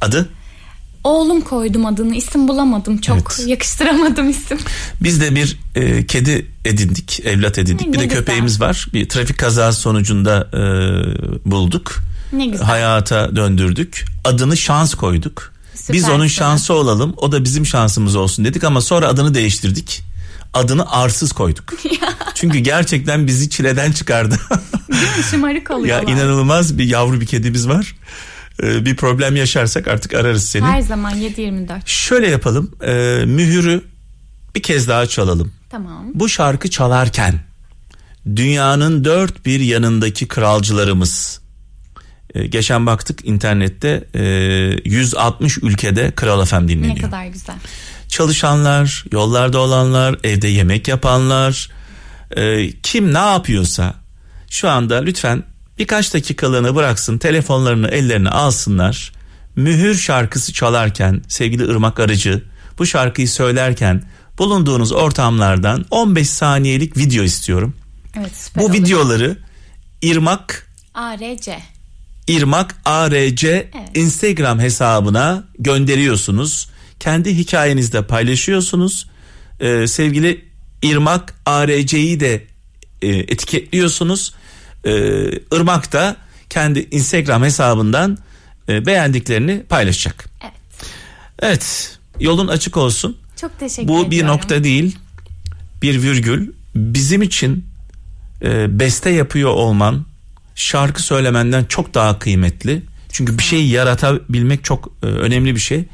Adı? 0.00 0.28
Oğlum 1.04 1.40
koydum 1.40 1.86
adını 1.86 2.14
isim 2.16 2.48
bulamadım 2.48 2.98
çok 2.98 3.16
Evet. 3.38 3.48
yakıştıramadım 3.48 4.30
isim. 4.30 4.58
Biz 5.02 5.20
de 5.20 5.34
bir 5.34 5.58
e, 5.74 6.06
kedi 6.06 6.46
edindik, 6.64 7.20
evlat 7.24 7.58
edindik. 7.58 7.86
Ne 7.86 7.92
bir 7.92 7.98
de 7.98 8.04
güzel. 8.04 8.18
köpeğimiz 8.18 8.60
var. 8.60 8.86
Bir 8.92 9.08
trafik 9.08 9.38
kazası 9.38 9.80
sonucunda 9.80 10.48
e, 10.54 10.60
bulduk. 11.50 11.92
Ne 12.32 12.46
güzel. 12.46 12.66
Hayata 12.66 13.36
döndürdük. 13.36 14.04
Adını 14.24 14.56
şans 14.56 14.94
koyduk. 14.94 15.52
Süper, 15.74 15.96
Biz 15.96 16.08
onun 16.08 16.26
şansı 16.26 16.74
olalım. 16.74 17.14
O 17.16 17.32
da 17.32 17.44
bizim 17.44 17.66
şansımız 17.66 18.16
olsun 18.16 18.44
dedik 18.44 18.64
ama 18.64 18.80
sonra 18.80 19.08
adını 19.08 19.34
değiştirdik. 19.34 20.02
Adını 20.54 20.92
arsız 20.92 21.32
koyduk. 21.32 21.64
Çünkü 22.34 22.58
gerçekten 22.58 23.26
bizi 23.26 23.50
çileden 23.50 23.92
çıkardı. 23.92 24.38
Şımarık 25.30 25.70
oluyorlar. 25.70 26.08
Ya 26.08 26.14
inanılmaz 26.14 26.78
bir 26.78 26.84
yavru 26.84 27.20
bir 27.20 27.26
kedimiz 27.26 27.68
var. 27.68 27.96
Ee, 28.62 28.84
bir 28.84 28.96
problem 28.96 29.36
yaşarsak 29.36 29.88
artık 29.88 30.14
ararız 30.14 30.44
seni. 30.44 30.64
Her 30.64 30.80
zaman 30.80 31.14
7-24. 31.14 31.80
Şöyle 31.86 32.28
yapalım. 32.28 32.70
E, 32.82 33.22
mühürü 33.26 33.84
bir 34.54 34.62
kez 34.62 34.88
daha 34.88 35.06
çalalım. 35.06 35.52
Tamam. 35.70 36.06
Bu 36.14 36.28
şarkı 36.28 36.70
çalarken 36.70 37.40
dünyanın 38.36 39.04
dört 39.04 39.46
bir 39.46 39.60
yanındaki 39.60 40.28
kralcılarımız 40.28 41.41
e, 42.34 42.46
geçen 42.46 42.86
baktık 42.86 43.24
internette 43.24 44.04
e, 44.14 44.22
160 44.84 45.58
ülkede 45.58 46.10
Kral 46.10 46.44
FM 46.44 46.68
dinleniyor. 46.68 46.96
Ne 46.96 47.00
kadar 47.00 47.26
güzel. 47.26 47.56
Çalışanlar, 48.08 49.04
yollarda 49.12 49.58
olanlar, 49.58 50.16
evde 50.24 50.48
yemek 50.48 50.88
yapanlar, 50.88 51.68
e, 52.36 52.70
kim 52.70 53.14
ne 53.14 53.18
yapıyorsa 53.18 53.94
şu 54.50 54.68
anda 54.68 54.96
lütfen 55.00 55.42
birkaç 55.78 56.14
dakikalığını 56.14 56.74
bıraksın, 56.74 57.18
telefonlarını 57.18 57.88
ellerine 57.88 58.28
alsınlar. 58.28 59.12
Mühür 59.56 59.94
şarkısı 59.94 60.52
çalarken 60.52 61.22
sevgili 61.28 61.64
Irmak 61.64 62.00
Arıcı 62.00 62.42
bu 62.78 62.86
şarkıyı 62.86 63.28
söylerken 63.28 64.02
bulunduğunuz 64.38 64.92
ortamlardan 64.92 65.84
15 65.90 66.30
saniyelik 66.30 66.96
video 66.96 67.24
istiyorum. 67.24 67.74
Evet 68.18 68.36
süper 68.36 68.62
Bu 68.62 68.66
olur. 68.66 68.74
videoları 68.74 69.36
İrmak 70.02 70.68
ARC. 70.94 71.58
İrmak 72.26 72.74
ARC 72.84 73.70
Instagram 73.94 74.60
hesabına 74.60 75.44
gönderiyorsunuz. 75.58 76.68
Kendi 77.00 77.36
hikayenizde 77.38 78.06
paylaşıyorsunuz. 78.06 79.06
Ee, 79.60 79.86
sevgili 79.86 80.44
İrmak 80.82 81.34
ARC'yi 81.46 82.20
de 82.20 82.44
e, 83.02 83.08
etiketliyorsunuz. 83.08 84.34
Ee, 84.84 84.90
Irmak 85.52 85.92
da 85.92 86.16
kendi 86.50 86.88
Instagram 86.90 87.42
hesabından 87.42 88.18
e, 88.68 88.86
beğendiklerini 88.86 89.62
paylaşacak. 89.68 90.24
Evet. 90.42 90.52
Evet 91.38 91.98
yolun 92.20 92.48
açık 92.48 92.76
olsun. 92.76 93.16
Çok 93.40 93.58
teşekkür 93.58 93.88
Bu 93.88 93.92
ediyorum. 93.92 94.10
bir 94.10 94.26
nokta 94.26 94.64
değil 94.64 94.96
bir 95.82 96.02
virgül 96.02 96.52
bizim 96.74 97.22
için 97.22 97.66
e, 98.42 98.78
beste 98.78 99.10
yapıyor 99.10 99.50
olman 99.50 100.06
şarkı 100.62 101.02
söylemenden 101.02 101.64
çok 101.64 101.94
daha 101.94 102.18
kıymetli. 102.18 102.82
Çünkü 103.08 103.38
bir 103.38 103.42
şeyi 103.42 103.70
yaratabilmek 103.70 104.64
çok 104.64 104.88
e, 105.02 105.06
önemli 105.06 105.54
bir 105.54 105.60
şey. 105.60 105.84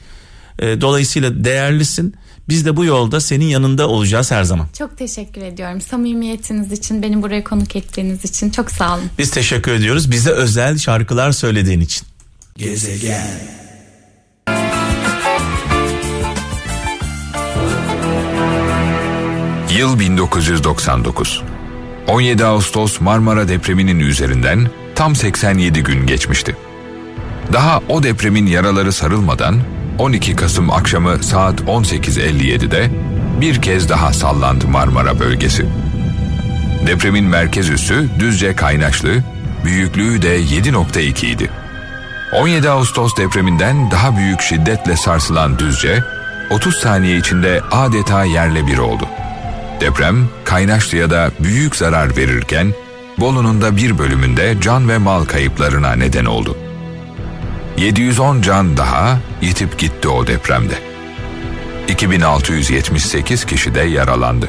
E, 0.59 0.81
dolayısıyla 0.81 1.44
değerlisin. 1.44 2.14
Biz 2.48 2.66
de 2.66 2.76
bu 2.76 2.85
yolda 2.85 3.20
senin 3.20 3.44
yanında 3.44 3.88
olacağız 3.88 4.31
her 4.31 4.44
zaman. 4.44 4.66
Çok 4.78 4.98
teşekkür 4.98 5.42
ediyorum. 5.42 5.81
Samimiyetiniz 5.81 6.72
için, 6.72 7.02
beni 7.02 7.22
buraya 7.22 7.44
konuk 7.44 7.76
ettiğiniz 7.76 8.24
için 8.24 8.50
çok 8.50 8.70
sağ 8.70 8.94
olun. 8.94 9.11
Biz 9.18 9.31
teşekkür 9.31 9.72
ediyoruz. 9.72 10.11
Bize 10.11 10.31
özel 10.31 10.78
şarkılar 10.78 11.33
söylediğin 11.33 11.81
için. 11.81 12.07
Gezegen. 12.57 13.59
Yıl 19.78 19.98
1999. 19.98 21.42
17 22.09 22.44
Ağustos 22.44 23.01
Marmara 23.01 23.49
depreminin 23.49 24.01
üzerinden 24.01 24.71
tam 24.94 25.16
87 25.16 25.83
gün 25.83 26.07
geçmişti. 26.07 26.57
Daha 27.53 27.81
o 27.88 28.03
depremin 28.03 28.47
yaraları 28.47 28.92
sarılmadan 28.92 29.57
12 29.99 30.37
Kasım 30.37 30.71
akşamı 30.71 31.23
saat 31.23 31.61
18.57'de 31.61 32.90
bir 33.40 33.62
kez 33.62 33.88
daha 33.88 34.12
sallandı 34.12 34.68
Marmara 34.68 35.21
bölgesi. 35.21 35.66
Depremin 36.87 37.25
merkez 37.25 37.71
üssü 37.71 38.09
Düzce 38.18 38.57
Kaynaşlı, 38.57 39.11
büyüklüğü 39.64 40.23
de 40.23 40.40
7.2 40.40 41.27
idi. 41.27 41.51
17 42.33 42.71
Ağustos 42.71 43.16
depreminden 43.16 43.90
daha 43.90 44.16
büyük 44.16 44.40
şiddetle 44.40 44.97
sarsılan 44.97 45.59
Düzce, 45.59 46.05
30 46.51 46.77
saniye 46.77 47.18
içinde 47.18 47.61
adeta 47.71 48.25
yerle 48.25 48.66
bir 48.66 48.79
oldu. 48.79 49.09
Deprem 49.80 50.28
Kaynaşlı'ya 50.44 51.10
da 51.10 51.30
büyük 51.40 51.76
zarar 51.76 52.16
verirken 52.16 52.74
Bolu'nun 53.18 53.62
da 53.62 53.76
bir 53.76 53.98
bölümünde 53.98 54.54
can 54.60 54.88
ve 54.88 54.98
mal 54.98 55.24
kayıplarına 55.24 55.92
neden 55.92 56.24
oldu. 56.24 56.56
710 57.78 58.42
can 58.42 58.76
daha 58.76 59.18
yitip 59.42 59.78
gitti 59.78 60.08
o 60.08 60.26
depremde. 60.26 60.74
2678 61.88 63.44
kişi 63.44 63.74
de 63.74 63.80
yaralandı. 63.80 64.48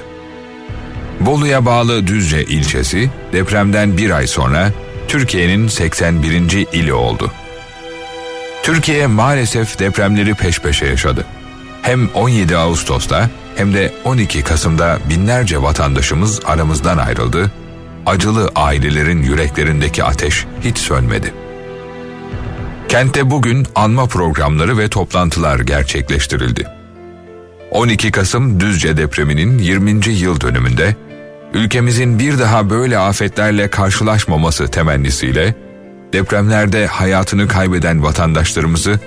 Bolu'ya 1.19 1.65
bağlı 1.65 2.07
Düzce 2.07 2.43
ilçesi 2.43 3.09
depremden 3.33 3.97
bir 3.97 4.09
ay 4.09 4.27
sonra 4.27 4.71
Türkiye'nin 5.07 5.67
81. 5.67 6.67
ili 6.73 6.93
oldu. 6.93 7.31
Türkiye 8.63 9.07
maalesef 9.07 9.79
depremleri 9.79 10.33
peş 10.33 10.59
peşe 10.59 10.85
yaşadı. 10.85 11.25
Hem 11.81 12.09
17 12.09 12.57
Ağustos'ta 12.57 13.29
hem 13.55 13.73
de 13.73 13.93
12 14.03 14.43
Kasım'da 14.43 14.99
binlerce 15.09 15.62
vatandaşımız 15.62 16.39
aramızdan 16.45 16.97
ayrıldı. 16.97 17.51
Acılı 18.05 18.51
ailelerin 18.55 19.23
yüreklerindeki 19.23 20.03
ateş 20.03 20.45
hiç 20.63 20.77
sönmedi. 20.77 21.33
Kentte 22.89 23.29
bugün 23.29 23.67
anma 23.75 24.05
programları 24.05 24.77
ve 24.77 24.89
toplantılar 24.89 25.59
gerçekleştirildi. 25.59 26.67
12 27.71 28.12
Kasım 28.12 28.59
Düzce 28.59 28.97
depreminin 28.97 29.57
20. 29.57 30.09
yıl 30.09 30.41
dönümünde 30.41 30.95
ülkemizin 31.53 32.19
bir 32.19 32.39
daha 32.39 32.69
böyle 32.69 32.97
afetlerle 32.97 33.69
karşılaşmaması 33.69 34.67
temennisiyle 34.67 35.55
depremlerde 36.13 36.88
hayatını 36.88 37.47
kaybeden 37.47 38.03
vatandaşlarımızı 38.03 38.99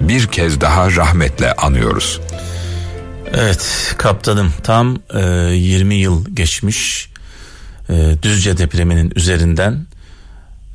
bir 0.00 0.26
kez 0.26 0.60
daha 0.60 0.90
rahmetle 0.90 1.52
anıyoruz. 1.52 2.20
Evet 3.34 3.94
kaptanım 3.98 4.52
tam 4.62 4.98
e, 5.14 5.20
20 5.54 5.94
yıl 5.94 6.34
geçmiş 6.34 7.10
e, 7.88 8.16
Düzce 8.22 8.58
depreminin 8.58 9.12
üzerinden 9.16 9.86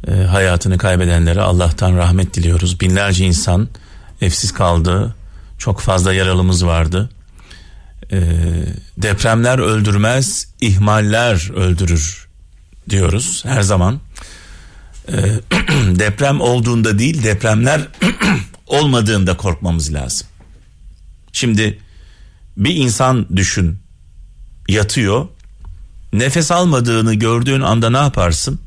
e, 0.08 0.12
hayatını 0.12 0.78
kaybedenlere 0.78 1.42
Allah'tan 1.42 1.98
rahmet 1.98 2.34
diliyoruz. 2.34 2.80
Binlerce 2.80 3.26
insan 3.26 3.68
evsiz 4.22 4.52
kaldı. 4.52 5.16
Çok 5.58 5.80
fazla 5.80 6.14
yaralımız 6.14 6.66
vardı. 6.66 7.10
E, 8.12 8.20
depremler 8.98 9.60
öldürmez, 9.60 10.48
ihmaller 10.62 11.52
öldürür 11.56 12.28
diyoruz 12.90 13.44
her 13.46 13.62
zaman. 13.62 14.00
E, 15.08 15.16
deprem 16.00 16.42
olduğunda 16.42 17.00
değil, 17.00 17.24
depremler 17.24 17.88
olmadığında 18.68 19.38
korkmamız 19.38 19.94
lazım. 19.94 20.28
Şimdi 21.34 21.80
bir 22.58 22.76
insan 22.76 23.26
düşün 23.36 23.78
yatıyor 24.68 25.28
nefes 26.14 26.52
almadığını 26.52 27.14
gördüğün 27.14 27.62
anda 27.62 27.90
ne 27.90 27.98
yaparsın? 27.98 28.60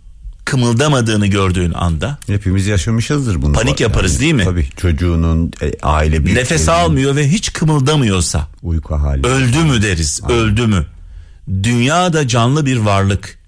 Kımıldamadığını 0.45 1.27
gördüğün 1.27 1.73
anda 1.73 2.19
Hepimiz 2.27 2.67
yaşamışızdır 2.67 3.43
bunu. 3.43 3.53
Panik 3.53 3.81
yaparız 3.81 4.21
değil 4.21 4.35
mi? 4.35 4.45
Tabii 4.45 4.69
çocuğunun 4.77 5.53
e, 5.63 5.73
aile 5.83 6.13
büyüklerinin 6.13 6.41
nefes 6.41 6.69
almıyor 6.69 7.17
ve 7.17 7.29
hiç 7.29 7.53
kımıldamıyorsa 7.53 8.49
uyku 8.63 8.95
hali. 8.95 9.27
öldü 9.27 9.59
mü 9.59 9.83
deriz 9.83 10.21
öldü 10.29 10.67
mü? 10.67 10.87
Dünya 11.63 12.13
da 12.13 12.29
canlı 12.29 12.67
bir 12.67 12.77
varlık. 12.77 13.39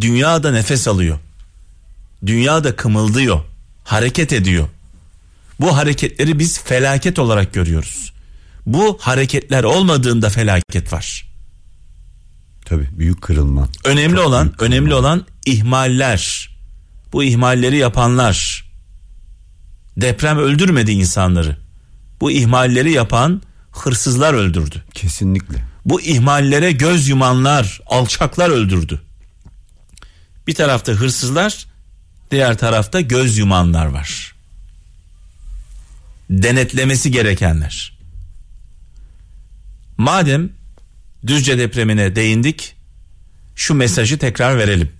Dünya 0.00 0.42
da 0.42 0.50
nefes 0.52 0.88
alıyor. 0.88 1.18
Dünya 2.26 2.64
da 2.64 2.76
kımıldıyor. 2.76 3.40
Hareket 3.84 4.32
ediyor. 4.32 4.68
Bu 5.60 5.76
hareketleri 5.76 6.38
biz 6.38 6.60
felaket 6.60 7.18
olarak 7.18 7.54
görüyoruz. 7.54 8.13
Bu 8.66 8.98
hareketler 9.00 9.64
olmadığında 9.64 10.30
felaket 10.30 10.92
var. 10.92 11.28
Tabii 12.64 12.88
büyük 12.98 13.22
kırılma. 13.22 13.68
Önemli 13.84 14.16
Çok 14.16 14.26
olan 14.26 14.48
kırılma. 14.48 14.66
önemli 14.74 14.94
olan 14.94 15.26
ihmaller. 15.46 16.50
Bu 17.12 17.24
ihmalleri 17.24 17.76
yapanlar. 17.76 18.64
Deprem 19.96 20.38
öldürmedi 20.38 20.92
insanları. 20.92 21.56
Bu 22.20 22.30
ihmalleri 22.30 22.92
yapan 22.92 23.42
hırsızlar 23.72 24.34
öldürdü. 24.34 24.84
Kesinlikle. 24.94 25.64
Bu 25.84 26.00
ihmallere 26.00 26.72
göz 26.72 27.08
yumanlar, 27.08 27.80
alçaklar 27.86 28.50
öldürdü. 28.50 29.00
Bir 30.46 30.54
tarafta 30.54 30.92
hırsızlar, 30.92 31.66
diğer 32.30 32.58
tarafta 32.58 33.00
göz 33.00 33.38
yumanlar 33.38 33.86
var. 33.86 34.34
Denetlemesi 36.30 37.10
gerekenler. 37.10 37.93
Madem 39.98 40.50
Düzce 41.26 41.58
depremine 41.58 42.16
değindik, 42.16 42.76
şu 43.54 43.74
mesajı 43.74 44.18
tekrar 44.18 44.58
verelim. 44.58 44.90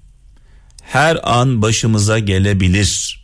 Her 0.83 1.18
an 1.38 1.62
başımıza 1.62 2.18
gelebilir. 2.18 3.20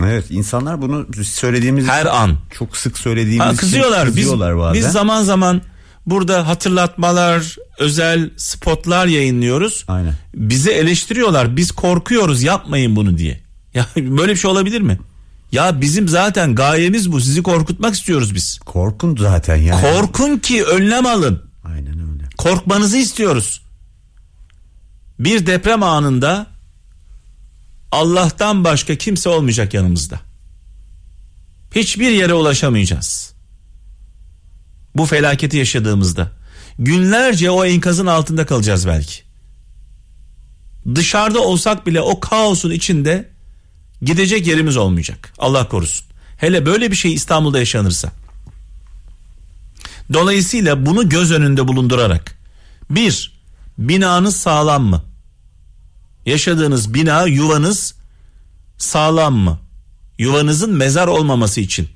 Evet 0.00 0.24
insanlar 0.30 0.82
bunu 0.82 1.06
söylediğimiz 1.24 1.86
Her 1.88 2.06
an. 2.06 2.36
çok 2.58 2.76
sık 2.76 2.98
söylediğimiz 2.98 3.46
Ha, 3.46 3.56
kızıyorlar. 3.56 4.06
kızıyorlar 4.06 4.52
biz, 4.54 4.58
bazen. 4.60 4.74
biz 4.82 4.92
zaman 4.92 5.22
zaman 5.22 5.62
Burada 6.06 6.48
hatırlatmalar, 6.48 7.56
özel 7.78 8.30
spotlar 8.36 9.06
yayınlıyoruz. 9.06 9.84
Aynen. 9.88 10.14
Bizi 10.34 10.70
eleştiriyorlar. 10.70 11.56
Biz 11.56 11.72
korkuyoruz 11.72 12.42
yapmayın 12.42 12.96
bunu 12.96 13.18
diye. 13.18 13.40
Ya 13.74 13.86
böyle 13.96 14.32
bir 14.32 14.36
şey 14.38 14.50
olabilir 14.50 14.80
mi? 14.80 14.98
Ya 15.52 15.80
bizim 15.80 16.08
zaten 16.08 16.54
gayemiz 16.54 17.12
bu. 17.12 17.20
Sizi 17.20 17.42
korkutmak 17.42 17.94
istiyoruz 17.94 18.34
biz. 18.34 18.58
Korkun 18.58 19.16
zaten 19.16 19.56
yani. 19.56 19.80
Korkun 19.80 20.38
ki 20.38 20.64
önlem 20.64 21.06
alın. 21.06 21.42
Aynen 21.64 22.10
öyle. 22.10 22.24
Korkmanızı 22.38 22.96
istiyoruz. 22.96 23.62
Bir 25.18 25.46
deprem 25.46 25.82
anında 25.82 26.46
Allah'tan 27.92 28.64
başka 28.64 28.96
kimse 28.96 29.28
olmayacak 29.28 29.74
yanımızda. 29.74 30.20
Hiçbir 31.74 32.10
yere 32.10 32.34
ulaşamayacağız. 32.34 33.32
Bu 34.94 35.06
felaketi 35.06 35.56
yaşadığımızda 35.56 36.30
günlerce 36.78 37.50
o 37.50 37.64
enkazın 37.64 38.06
altında 38.06 38.46
kalacağız 38.46 38.86
belki. 38.86 39.22
Dışarıda 40.94 41.40
olsak 41.40 41.86
bile 41.86 42.00
o 42.00 42.20
kaosun 42.20 42.70
içinde 42.70 43.31
gidecek 44.02 44.46
yerimiz 44.46 44.76
olmayacak. 44.76 45.32
Allah 45.38 45.68
korusun. 45.68 46.06
Hele 46.36 46.66
böyle 46.66 46.90
bir 46.90 46.96
şey 46.96 47.14
İstanbul'da 47.14 47.58
yaşanırsa. 47.58 48.12
Dolayısıyla 50.12 50.86
bunu 50.86 51.08
göz 51.08 51.32
önünde 51.32 51.68
bulundurarak 51.68 52.38
bir 52.90 53.32
binanız 53.78 54.36
sağlam 54.36 54.84
mı? 54.84 55.02
Yaşadığınız 56.26 56.94
bina 56.94 57.26
yuvanız 57.26 57.94
sağlam 58.78 59.34
mı? 59.34 59.58
Yuvanızın 60.18 60.74
mezar 60.74 61.06
olmaması 61.06 61.60
için. 61.60 61.88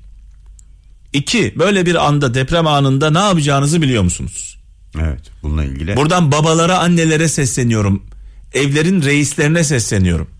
İki 1.13 1.53
böyle 1.59 1.85
bir 1.85 2.07
anda 2.07 2.33
deprem 2.33 2.67
anında 2.67 3.09
ne 3.09 3.19
yapacağınızı 3.19 3.81
biliyor 3.81 4.03
musunuz? 4.03 4.57
Evet 4.99 5.21
bununla 5.43 5.63
ilgili. 5.63 5.95
Buradan 5.95 6.31
babalara 6.31 6.79
annelere 6.79 7.27
sesleniyorum. 7.27 8.03
Evlerin 8.53 9.01
reislerine 9.01 9.63
sesleniyorum. 9.63 10.36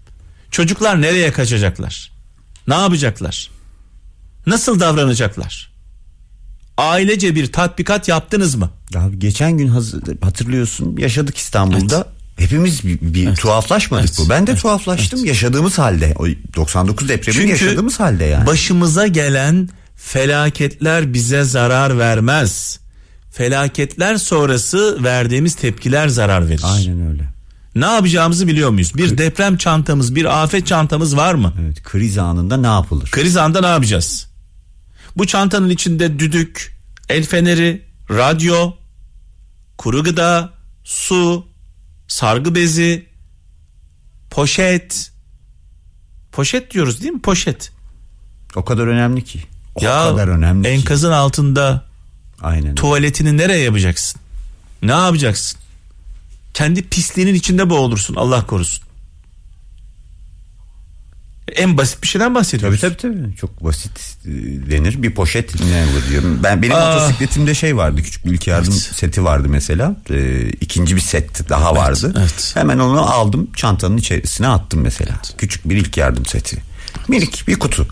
Çocuklar 0.52 1.02
nereye 1.02 1.32
kaçacaklar? 1.32 2.12
Ne 2.68 2.74
yapacaklar? 2.74 3.50
Nasıl 4.46 4.80
davranacaklar? 4.80 5.72
Ailece 6.78 7.36
bir 7.36 7.52
tatbikat 7.52 8.08
yaptınız 8.08 8.56
mı? 8.56 8.70
Ya 8.94 9.10
geçen 9.18 9.58
gün 9.58 9.68
hatırlıyorsun 10.22 10.98
yaşadık 10.98 11.38
İstanbul'da. 11.38 12.08
Hepimiz 12.38 12.84
bir, 12.86 12.98
bir 13.02 13.36
tuhaflaşmadık 13.36 14.06
Evet. 14.10 14.18
bu. 14.26 14.30
Ben 14.30 14.48
de 14.48 14.52
Evet. 14.52 14.62
tuhaflaştım 14.62 15.26
yaşadığımız 15.26 15.78
halde. 15.80 16.14
O 16.20 16.26
99 16.56 17.10
depremini 17.10 17.50
yaşadığımız 17.50 18.00
halde 18.00 18.24
yani. 18.26 18.48
başımıza 18.48 19.08
gelen 19.08 19.70
felaketler 19.96 21.14
bize 21.14 21.44
zarar 21.44 22.00
vermez. 22.00 22.80
Felaketler 23.32 24.18
sonrası 24.18 25.04
verdiğimiz 25.04 25.56
tepkiler 25.56 26.08
zarar 26.08 26.50
verir. 26.50 26.62
Aynen 26.64 27.08
öyle. 27.10 27.24
Ne 27.80 27.86
yapacağımızı 27.86 28.48
biliyor 28.48 28.70
muyuz? 28.70 28.96
Bir 28.98 29.18
deprem 29.18 29.58
çantamız, 29.58 30.16
bir 30.16 30.44
afet 30.44 30.68
çantamız 30.68 31.18
var 31.18 31.34
mı? 31.34 31.54
Evet 31.62 31.84
kriz 31.84 32.18
anında 32.18 32.58
ne 32.58 32.68
yapılır? 32.68 33.10
Kriz 33.12 33.38
anda 33.38 33.62
ne 33.62 33.68
yapacağız? 33.68 34.28
Bu 35.18 35.28
çantanın 35.28 35.70
içinde 35.70 36.20
düdük, 36.20 36.78
el 37.10 37.24
feneri, 37.26 37.86
radyo, 38.10 38.72
kuru 39.78 40.04
gıda, 40.04 40.54
su, 40.84 41.48
sargı 42.08 42.56
bezi, 42.56 43.06
poşet. 44.30 45.12
Poşet 46.32 46.72
diyoruz 46.74 47.02
değil 47.02 47.14
mi? 47.14 47.22
Poşet. 47.22 47.72
O 48.56 48.66
kadar 48.66 48.88
önemli 48.88 49.24
ki. 49.24 49.44
O 49.76 49.84
ya 49.86 50.04
kadar 50.04 50.28
önemli 50.28 50.64
ki. 50.64 50.70
enkazın 50.70 51.12
altında 51.12 51.86
Aynen. 52.42 52.76
tuvaletini 52.76 53.38
nereye 53.38 53.64
yapacaksın? 53.64 54.22
Ne 54.82 54.92
yapacaksın? 54.92 55.60
Kendi 56.58 56.82
pisliğinin 56.82 57.34
içinde 57.34 57.70
boğulursun 57.70 58.16
Allah 58.16 58.46
korusun. 58.48 58.84
En 61.56 61.78
basit 61.78 62.04
bir 62.04 62.08
şeyden 62.08 62.26
Tabii 62.26 62.36
bahsediyoruz. 62.36 62.82
tabii 62.82 62.98
tabii. 62.98 63.36
Çok 63.36 63.64
basit 63.64 64.18
e, 64.26 64.30
denir. 64.72 65.04
Bir 65.04 65.16
poşet 65.16 65.56
ne 65.62 65.86
diyorum. 66.10 66.40
Ben 66.44 66.62
benim 66.62 66.76
Aa. 66.76 66.94
motosikletimde 66.94 67.56
şey 67.56 67.78
vardı. 67.78 68.02
Küçük 68.02 68.26
bir 68.26 68.32
ilk 68.32 68.48
yardım 68.48 68.74
Evet. 68.74 68.82
seti 68.96 69.24
vardı 69.24 69.48
mesela. 69.50 69.96
Ee, 70.12 70.50
ikinci 70.62 70.96
bir 70.96 71.02
set 71.02 71.50
daha 71.50 71.76
vardı. 71.76 72.14
evet. 72.18 72.52
Hemen 72.56 72.80
onu 72.80 73.02
aldım 73.14 73.48
çantanın 73.56 73.98
içerisine 73.98 74.48
attım 74.48 74.82
mesela. 74.82 75.22
Küçük 75.38 75.70
bir 75.70 75.76
ilk 75.76 75.98
yardım 75.98 76.26
seti. 76.26 76.58
Minik 77.08 77.44
bir 77.48 77.60
kutu. 77.60 77.88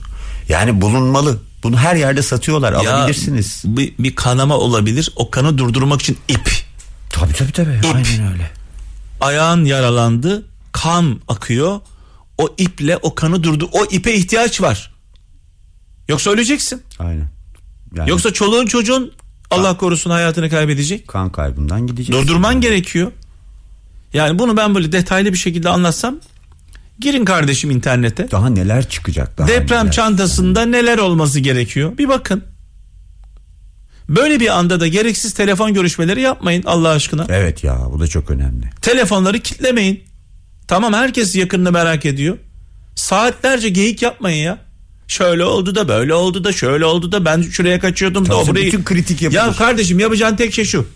Yani 0.49 0.81
bulunmalı. 0.81 1.39
Bunu 1.63 1.77
her 1.77 1.95
yerde 1.95 2.21
satıyorlar. 2.21 2.83
Ya, 2.83 2.95
Alabilirsiniz. 2.95 3.61
Bir, 3.65 3.93
bir 3.99 4.15
kanama 4.15 4.57
olabilir. 4.57 5.11
O 5.15 5.31
kanı 5.31 5.57
durdurmak 5.57 6.01
için 6.01 6.17
ip. 6.27 6.49
Tabii 7.09 7.33
tabii 7.33 7.51
tabii. 7.51 7.79
Aynen 7.93 8.31
öyle. 8.33 8.51
Ayağın 9.25 9.65
yaralandı. 9.65 10.45
Kan 10.71 11.21
akıyor. 11.27 11.79
O 12.37 12.55
iple 12.57 12.97
o 12.97 13.15
kanı 13.15 13.43
durdu. 13.43 13.69
O 13.71 13.85
ipe 13.85 14.13
ihtiyaç 14.13 14.61
var. 14.61 14.91
Yoksa 16.09 16.31
öleceksin. 16.31 16.81
Aynen. 16.99 17.29
Yani 17.95 18.09
Yoksa 18.09 18.33
çoluğun 18.33 18.65
çocuğun 18.65 19.11
Allah 19.51 19.77
korusun 19.77 20.09
hayatını 20.11 20.49
kaybedecek. 20.49 21.07
kan 21.07 21.31
kaybından 21.31 21.87
gidecek. 21.87 22.15
Durdurman 22.15 22.61
gerekiyor. 22.61 23.11
Yani 24.13 24.39
bunu 24.39 24.57
ben 24.57 24.75
böyle 24.75 24.91
detaylı 24.91 25.33
bir 25.33 25.37
şekilde 25.37 25.69
anlatsam 25.69 26.15
girin 26.99 27.25
kardeşim 27.25 27.71
internete. 27.71 28.31
Daha 28.31 28.49
neler 28.49 28.89
çıkacak 28.89 29.37
daha 29.37 29.47
Deprem 29.47 29.81
neler. 29.81 29.91
çantasında 29.91 30.65
neler 30.65 30.97
olması 30.97 31.39
gerekiyor? 31.39 31.97
Bir 31.97 32.07
bakın. 32.09 32.43
Böyle 34.09 34.39
bir 34.39 34.57
anda 34.57 34.79
da 34.79 34.87
gereksiz 34.87 35.33
telefon 35.33 35.73
görüşmeleri 35.73 36.21
yapmayın 36.21 36.63
Allah 36.65 36.89
aşkına. 36.89 37.25
Evet 37.29 37.63
ya 37.63 37.79
bu 37.91 37.99
da 37.99 38.07
çok 38.07 38.29
önemli. 38.31 38.69
Telefonları 38.81 39.39
kitlemeyin. 39.39 40.03
Tamam 40.67 40.93
herkes 40.93 41.35
yakınını 41.35 41.71
merak 41.71 42.05
ediyor. 42.05 42.37
Saatlerce 42.95 43.69
geyik 43.69 44.01
yapmayın 44.01 44.43
ya. 44.43 44.57
Şöyle 45.07 45.43
oldu 45.45 45.75
da 45.75 45.87
böyle 45.87 46.13
oldu 46.13 46.43
da 46.43 46.51
şöyle 46.51 46.85
oldu 46.85 47.11
da 47.11 47.25
ben 47.25 47.41
şuraya 47.41 47.79
kaçıyordum 47.79 48.25
da 48.25 48.29
Tabii 48.29 48.37
o 48.37 48.47
buraya. 48.47 48.65
bütün 48.65 48.83
kritik 48.83 49.21
yapılır. 49.21 49.39
Ya 49.39 49.53
kardeşim 49.53 49.99
yapacağın 49.99 50.35
tek 50.35 50.53
şey 50.53 50.65
şu. 50.65 50.87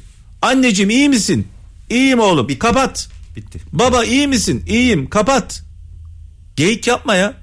Anneciğim 0.42 0.90
iyi 0.90 1.10
misin? 1.10 1.48
İyiyim 1.90 2.20
oğlum. 2.20 2.48
Kapat. 2.60 3.10
Bitti. 3.36 3.60
Baba 3.72 4.06
iyi 4.06 4.28
misin? 4.28 4.64
İyiyim. 4.68 5.10
Kapat. 5.10 5.64
Geyik 6.56 6.88
yapma 6.88 7.16
ya. 7.16 7.34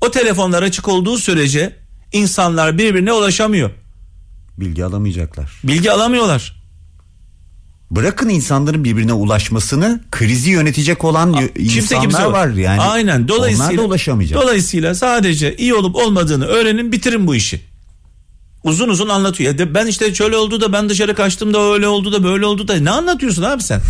O 0.00 0.10
telefonlar 0.10 0.62
açık 0.62 0.88
olduğu 0.88 1.18
sürece 1.18 1.76
insanlar 2.12 2.78
birbirine 2.78 3.12
ulaşamıyor. 3.12 3.70
Bilgi 4.60 4.84
alamayacaklar. 4.84 5.52
Bilgi 5.64 5.92
alamıyorlar. 5.92 6.60
Bırakın 7.90 8.28
insanların 8.28 8.84
birbirine 8.84 9.12
ulaşmasını 9.12 10.00
krizi 10.10 10.50
yönetecek 10.50 11.04
olan 11.04 11.32
y- 11.32 11.50
insanlar 11.56 12.24
var 12.24 12.48
yani. 12.48 12.80
Aynen. 12.80 13.28
Dolayısıyla 13.28 13.70
Onlar 13.72 13.78
da 13.78 13.82
ulaşamayacak. 13.82 14.42
Dolayısıyla 14.42 14.94
sadece 14.94 15.56
iyi 15.56 15.74
olup 15.74 15.96
olmadığını 15.96 16.44
öğrenin, 16.44 16.92
bitirin 16.92 17.26
bu 17.26 17.34
işi. 17.34 17.60
Uzun 18.64 18.88
uzun 18.88 19.08
anlatıyor. 19.08 19.58
Ya 19.58 19.74
ben 19.74 19.86
işte 19.86 20.14
şöyle 20.14 20.36
oldu 20.36 20.60
da 20.60 20.72
ben 20.72 20.88
dışarı 20.88 21.14
kaçtım 21.14 21.54
da 21.54 21.72
öyle 21.72 21.88
oldu 21.88 22.12
da 22.12 22.24
böyle 22.24 22.46
oldu 22.46 22.68
da 22.68 22.76
ne 22.76 22.90
anlatıyorsun 22.90 23.42
abi 23.42 23.62
sen? 23.62 23.80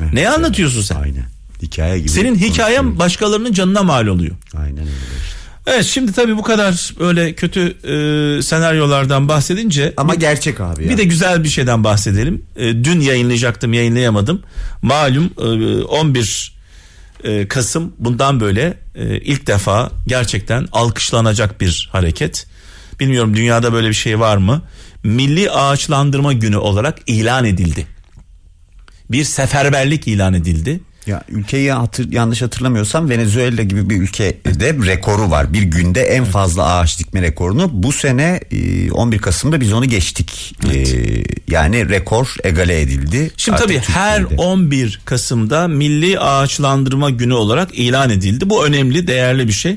Evet, 0.00 0.12
Neyi 0.12 0.26
evet. 0.26 0.38
anlatıyorsun 0.38 0.82
sen? 0.82 0.96
Aynen. 0.96 1.24
Hikaye 1.62 1.98
gibi. 1.98 2.08
Senin 2.08 2.34
hikayen 2.36 2.98
başkalarının 2.98 3.52
canına 3.52 3.82
mal 3.82 4.06
oluyor. 4.06 4.36
Aynen 4.56 4.78
öyle. 4.78 4.90
işte. 5.24 5.39
Evet 5.66 5.84
şimdi 5.84 6.12
tabii 6.12 6.36
bu 6.36 6.42
kadar 6.42 6.94
öyle 7.00 7.32
kötü 7.32 7.60
e, 7.60 8.42
senaryolardan 8.42 9.28
bahsedince 9.28 9.94
Ama 9.96 10.12
bir, 10.12 10.20
gerçek 10.20 10.60
abi 10.60 10.84
ya. 10.84 10.90
bir 10.90 10.98
de 10.98 11.04
güzel 11.04 11.44
bir 11.44 11.48
şeyden 11.48 11.84
bahsedelim. 11.84 12.44
E, 12.56 12.84
dün 12.84 13.00
yayınlayacaktım 13.00 13.72
yayınlayamadım. 13.72 14.42
Malum 14.82 15.30
e, 15.38 15.82
11 15.82 16.60
e, 17.24 17.48
Kasım 17.48 17.92
bundan 17.98 18.40
böyle 18.40 18.74
e, 18.94 19.18
ilk 19.18 19.46
defa 19.46 19.90
gerçekten 20.06 20.68
alkışlanacak 20.72 21.60
bir 21.60 21.88
hareket. 21.92 22.46
Bilmiyorum 23.00 23.36
dünyada 23.36 23.72
böyle 23.72 23.88
bir 23.88 23.94
şey 23.94 24.20
var 24.20 24.36
mı? 24.36 24.62
Milli 25.04 25.50
Ağaçlandırma 25.50 26.32
Günü 26.32 26.56
olarak 26.56 26.98
ilan 27.06 27.44
edildi. 27.44 27.86
Bir 29.10 29.24
seferberlik 29.24 30.08
ilan 30.08 30.34
edildi. 30.34 30.80
Ya 31.10 31.22
ülkeyi 31.28 31.72
hatır, 31.72 32.12
yanlış 32.12 32.42
hatırlamıyorsam 32.42 33.10
Venezuela 33.10 33.62
gibi 33.62 33.90
bir 33.90 33.96
ülkede 33.96 34.74
rekoru 34.86 35.30
var. 35.30 35.52
Bir 35.52 35.62
günde 35.62 36.02
en 36.02 36.24
fazla 36.24 36.64
ağaç 36.64 36.98
dikme 36.98 37.22
rekorunu. 37.22 37.70
Bu 37.72 37.92
sene 37.92 38.40
e, 38.50 38.90
11 38.90 39.18
Kasım'da 39.18 39.60
biz 39.60 39.72
onu 39.72 39.84
geçtik. 39.84 40.56
E, 40.72 40.84
yani 41.48 41.88
rekor 41.88 42.34
egale 42.44 42.80
edildi. 42.80 43.30
Şimdi 43.36 43.56
Artık 43.56 43.68
tabii 43.68 43.78
her 43.78 44.18
Türkiye'de. 44.18 44.42
11 44.42 45.00
Kasım'da 45.04 45.68
Milli 45.68 46.18
Ağaçlandırma 46.18 47.10
Günü 47.10 47.34
olarak 47.34 47.74
ilan 47.74 48.10
edildi. 48.10 48.50
Bu 48.50 48.66
önemli, 48.66 49.06
değerli 49.06 49.48
bir 49.48 49.52
şey. 49.52 49.76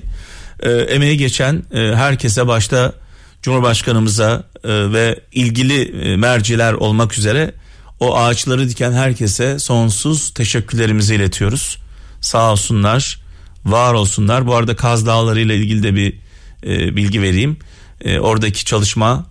Ee, 0.60 0.70
emeği 0.70 1.18
geçen 1.18 1.64
e, 1.74 1.80
herkese 1.80 2.48
başta 2.48 2.94
Cumhurbaşkanımıza 3.42 4.44
e, 4.64 4.70
ve 4.94 5.20
ilgili 5.32 5.82
e, 5.84 6.18
merciler 6.18 6.74
olmak 6.74 7.18
üzere 7.18 7.54
o 8.00 8.18
ağaçları 8.18 8.70
diken 8.70 8.92
herkese 8.92 9.60
sonsuz 9.60 10.34
teşekkürlerimizi 10.34 11.16
iletiyoruz. 11.16 11.78
Sağ 12.22 12.52
olsunlar, 12.52 13.20
var 13.66 13.94
olsunlar. 13.94 14.48
Bu 14.48 14.56
arada 14.56 14.76
Kaz 14.76 15.06
Dağları 15.06 15.40
ile 15.40 15.56
ilgili 15.56 15.84
de 15.84 15.96
bir 15.96 16.20
e, 16.66 16.96
bilgi 16.96 17.22
vereyim. 17.22 17.58
E, 18.02 18.20
oradaki 18.20 18.66
çalışma 18.66 19.26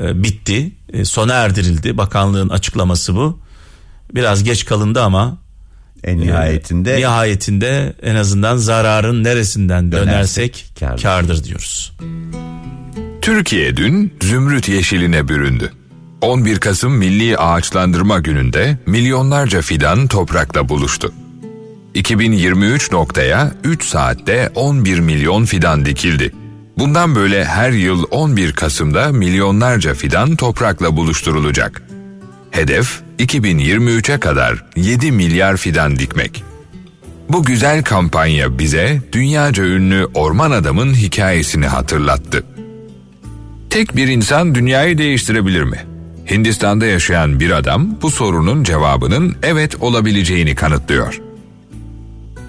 e, 0.00 0.22
bitti. 0.22 0.72
E, 0.92 1.04
sona 1.04 1.34
erdirildi. 1.34 1.96
Bakanlığın 1.96 2.48
açıklaması 2.48 3.16
bu. 3.16 3.40
Biraz 4.14 4.44
geç 4.44 4.64
kalındı 4.64 5.02
ama 5.02 5.38
en 6.04 6.20
nihayetinde 6.20 6.94
e, 6.94 7.00
nihayetinde 7.00 7.96
en 8.02 8.14
azından 8.14 8.56
zararın 8.56 9.24
neresinden 9.24 9.92
dönersek, 9.92 10.06
dönersek 10.06 10.66
kardır. 10.80 11.02
kardır 11.02 11.44
diyoruz. 11.44 11.92
Türkiye 13.22 13.76
dün 13.76 14.14
zümrüt 14.22 14.68
yeşiline 14.68 15.28
büründü. 15.28 15.72
11 16.22 16.58
Kasım 16.58 16.92
Milli 16.92 17.36
Ağaçlandırma 17.36 18.18
Günü'nde 18.18 18.78
milyonlarca 18.86 19.62
fidan 19.62 20.06
toprakla 20.06 20.68
buluştu. 20.68 21.12
2023 21.94 22.92
noktaya 22.92 23.52
3 23.64 23.84
saatte 23.84 24.50
11 24.54 25.00
milyon 25.00 25.44
fidan 25.44 25.84
dikildi. 25.84 26.32
Bundan 26.78 27.14
böyle 27.14 27.44
her 27.44 27.70
yıl 27.70 28.04
11 28.10 28.52
Kasım'da 28.52 29.08
milyonlarca 29.08 29.94
fidan 29.94 30.36
toprakla 30.36 30.96
buluşturulacak. 30.96 31.82
Hedef 32.50 33.00
2023'e 33.18 34.20
kadar 34.20 34.64
7 34.76 35.12
milyar 35.12 35.56
fidan 35.56 35.96
dikmek. 35.96 36.44
Bu 37.28 37.44
güzel 37.44 37.84
kampanya 37.84 38.58
bize 38.58 39.00
dünyaca 39.12 39.64
ünlü 39.64 40.06
orman 40.14 40.50
adamın 40.50 40.94
hikayesini 40.94 41.66
hatırlattı. 41.66 42.44
Tek 43.70 43.96
bir 43.96 44.08
insan 44.08 44.54
dünyayı 44.54 44.98
değiştirebilir 44.98 45.62
mi? 45.62 45.91
Hindistan'da 46.32 46.86
yaşayan 46.86 47.40
bir 47.40 47.50
adam 47.50 47.88
bu 48.02 48.10
sorunun 48.10 48.64
cevabının 48.64 49.36
evet 49.42 49.76
olabileceğini 49.80 50.54
kanıtlıyor. 50.54 51.20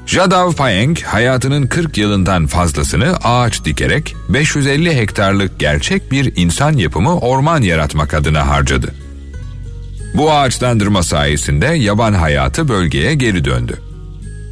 Jadav 0.06 0.52
Payeng 0.52 1.02
hayatının 1.02 1.67
40 1.67 1.98
yılından 1.98 2.48
fazlasını 2.48 3.15
ağaç 3.24 3.65
dikerek 3.65 4.15
550 4.30 4.96
hektarlık 4.96 5.60
gerçek 5.60 6.12
bir 6.12 6.34
insan 6.36 6.74
yapımı 6.78 7.19
orman 7.19 7.62
yaratmak 7.62 8.13
adına 8.13 8.48
harcadı. 8.48 8.93
Bu 10.13 10.32
ağaçlandırma 10.32 11.04
sayesinde 11.04 11.65
yaban 11.65 12.13
hayatı 12.13 12.67
bölgeye 12.67 13.15
geri 13.15 13.46
döndü. 13.46 13.80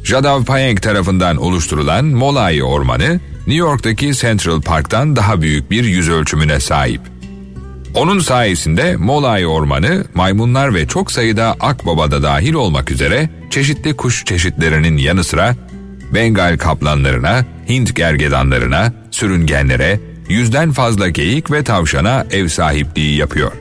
Jadav 0.04 0.44
Payeng 0.44 0.82
tarafından 0.82 1.36
oluşturulan 1.36 2.04
Molay 2.04 2.62
Ormanı, 2.62 3.20
New 3.46 3.54
York'taki 3.54 4.14
Central 4.14 4.62
Park'tan 4.62 5.16
daha 5.16 5.42
büyük 5.42 5.70
bir 5.70 5.84
yüz 5.84 6.10
ölçümüne 6.10 6.60
sahip. 6.60 7.00
Onun 7.94 8.18
sayesinde 8.18 8.96
Molay 8.96 9.46
Ormanı, 9.46 10.04
maymunlar 10.14 10.74
ve 10.74 10.86
çok 10.86 11.12
sayıda 11.12 11.56
akbaba 11.60 12.10
da 12.10 12.22
dahil 12.22 12.54
olmak 12.54 12.90
üzere 12.90 13.30
çeşitli 13.50 13.96
kuş 13.96 14.24
çeşitlerinin 14.24 14.96
yanı 14.96 15.24
sıra 15.24 15.54
Bengal 16.14 16.58
kaplanlarına, 16.58 17.44
Hint 17.68 17.96
gergedanlarına, 17.96 18.92
sürüngenlere, 19.10 20.00
yüzden 20.28 20.72
fazla 20.72 21.08
geyik 21.08 21.50
ve 21.50 21.64
tavşana 21.64 22.26
ev 22.30 22.48
sahipliği 22.48 23.16
yapıyor. 23.16 23.52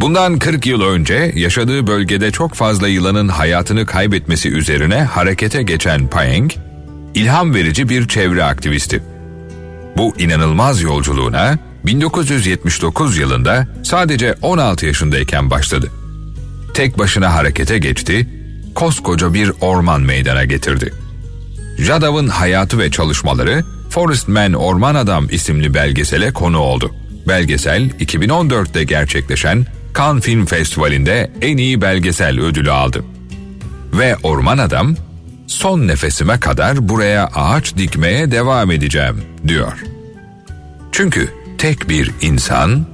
Bundan 0.00 0.38
40 0.38 0.66
yıl 0.66 0.82
önce 0.82 1.32
yaşadığı 1.34 1.86
bölgede 1.86 2.30
çok 2.30 2.54
fazla 2.54 2.88
yılanın 2.88 3.28
hayatını 3.28 3.86
kaybetmesi 3.86 4.48
üzerine 4.48 5.02
harekete 5.02 5.62
geçen 5.62 6.08
Paeng, 6.08 6.52
ilham 7.14 7.54
verici 7.54 7.88
bir 7.88 8.08
çevre 8.08 8.44
aktivisti. 8.44 9.02
Bu 9.96 10.14
inanılmaz 10.18 10.82
yolculuğuna 10.82 11.58
1979 11.86 13.18
yılında 13.18 13.66
sadece 13.82 14.34
16 14.42 14.86
yaşındayken 14.86 15.50
başladı. 15.50 15.90
Tek 16.74 16.98
başına 16.98 17.34
harekete 17.34 17.78
geçti, 17.78 18.28
koskoca 18.74 19.34
bir 19.34 19.52
orman 19.60 20.00
meydana 20.00 20.44
getirdi. 20.44 20.94
Jadav'ın 21.78 22.28
hayatı 22.28 22.78
ve 22.78 22.90
çalışmaları 22.90 23.64
Forest 23.90 24.28
Man 24.28 24.52
Orman 24.52 24.94
Adam 24.94 25.26
isimli 25.30 25.74
belgesele 25.74 26.32
konu 26.32 26.58
oldu. 26.58 26.94
Belgesel 27.28 27.90
2014'te 27.90 28.84
gerçekleşen 28.84 29.66
Cannes 29.98 30.24
Film 30.24 30.46
Festivali'nde 30.46 31.30
en 31.40 31.56
iyi 31.56 31.80
belgesel 31.80 32.40
ödülü 32.40 32.70
aldı. 32.70 33.04
Ve 33.92 34.16
Orman 34.22 34.58
Adam, 34.58 34.96
son 35.46 35.88
nefesime 35.88 36.40
kadar 36.40 36.88
buraya 36.88 37.26
ağaç 37.26 37.76
dikmeye 37.76 38.30
devam 38.30 38.70
edeceğim 38.70 39.22
diyor. 39.48 39.72
Çünkü 40.92 41.43
tek 41.64 41.88
bir 41.88 42.10
insan 42.20 42.86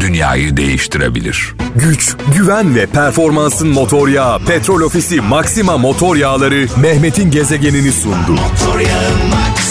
dünyayı 0.00 0.56
değiştirebilir. 0.56 1.54
Güç, 1.76 2.16
güven 2.36 2.74
ve 2.74 2.86
performansın 2.86 3.68
motor 3.68 4.08
yağı 4.08 4.44
Petrol 4.44 4.80
Ofisi 4.80 5.20
Maxima 5.20 5.78
motor 5.78 6.16
yağları 6.16 6.66
Mehmet'in 6.76 7.30
gezegenini 7.30 7.92
sundu. 7.92 8.32
Motor 8.32 8.80
yağı 8.80 9.10
Maxima. 9.10 9.63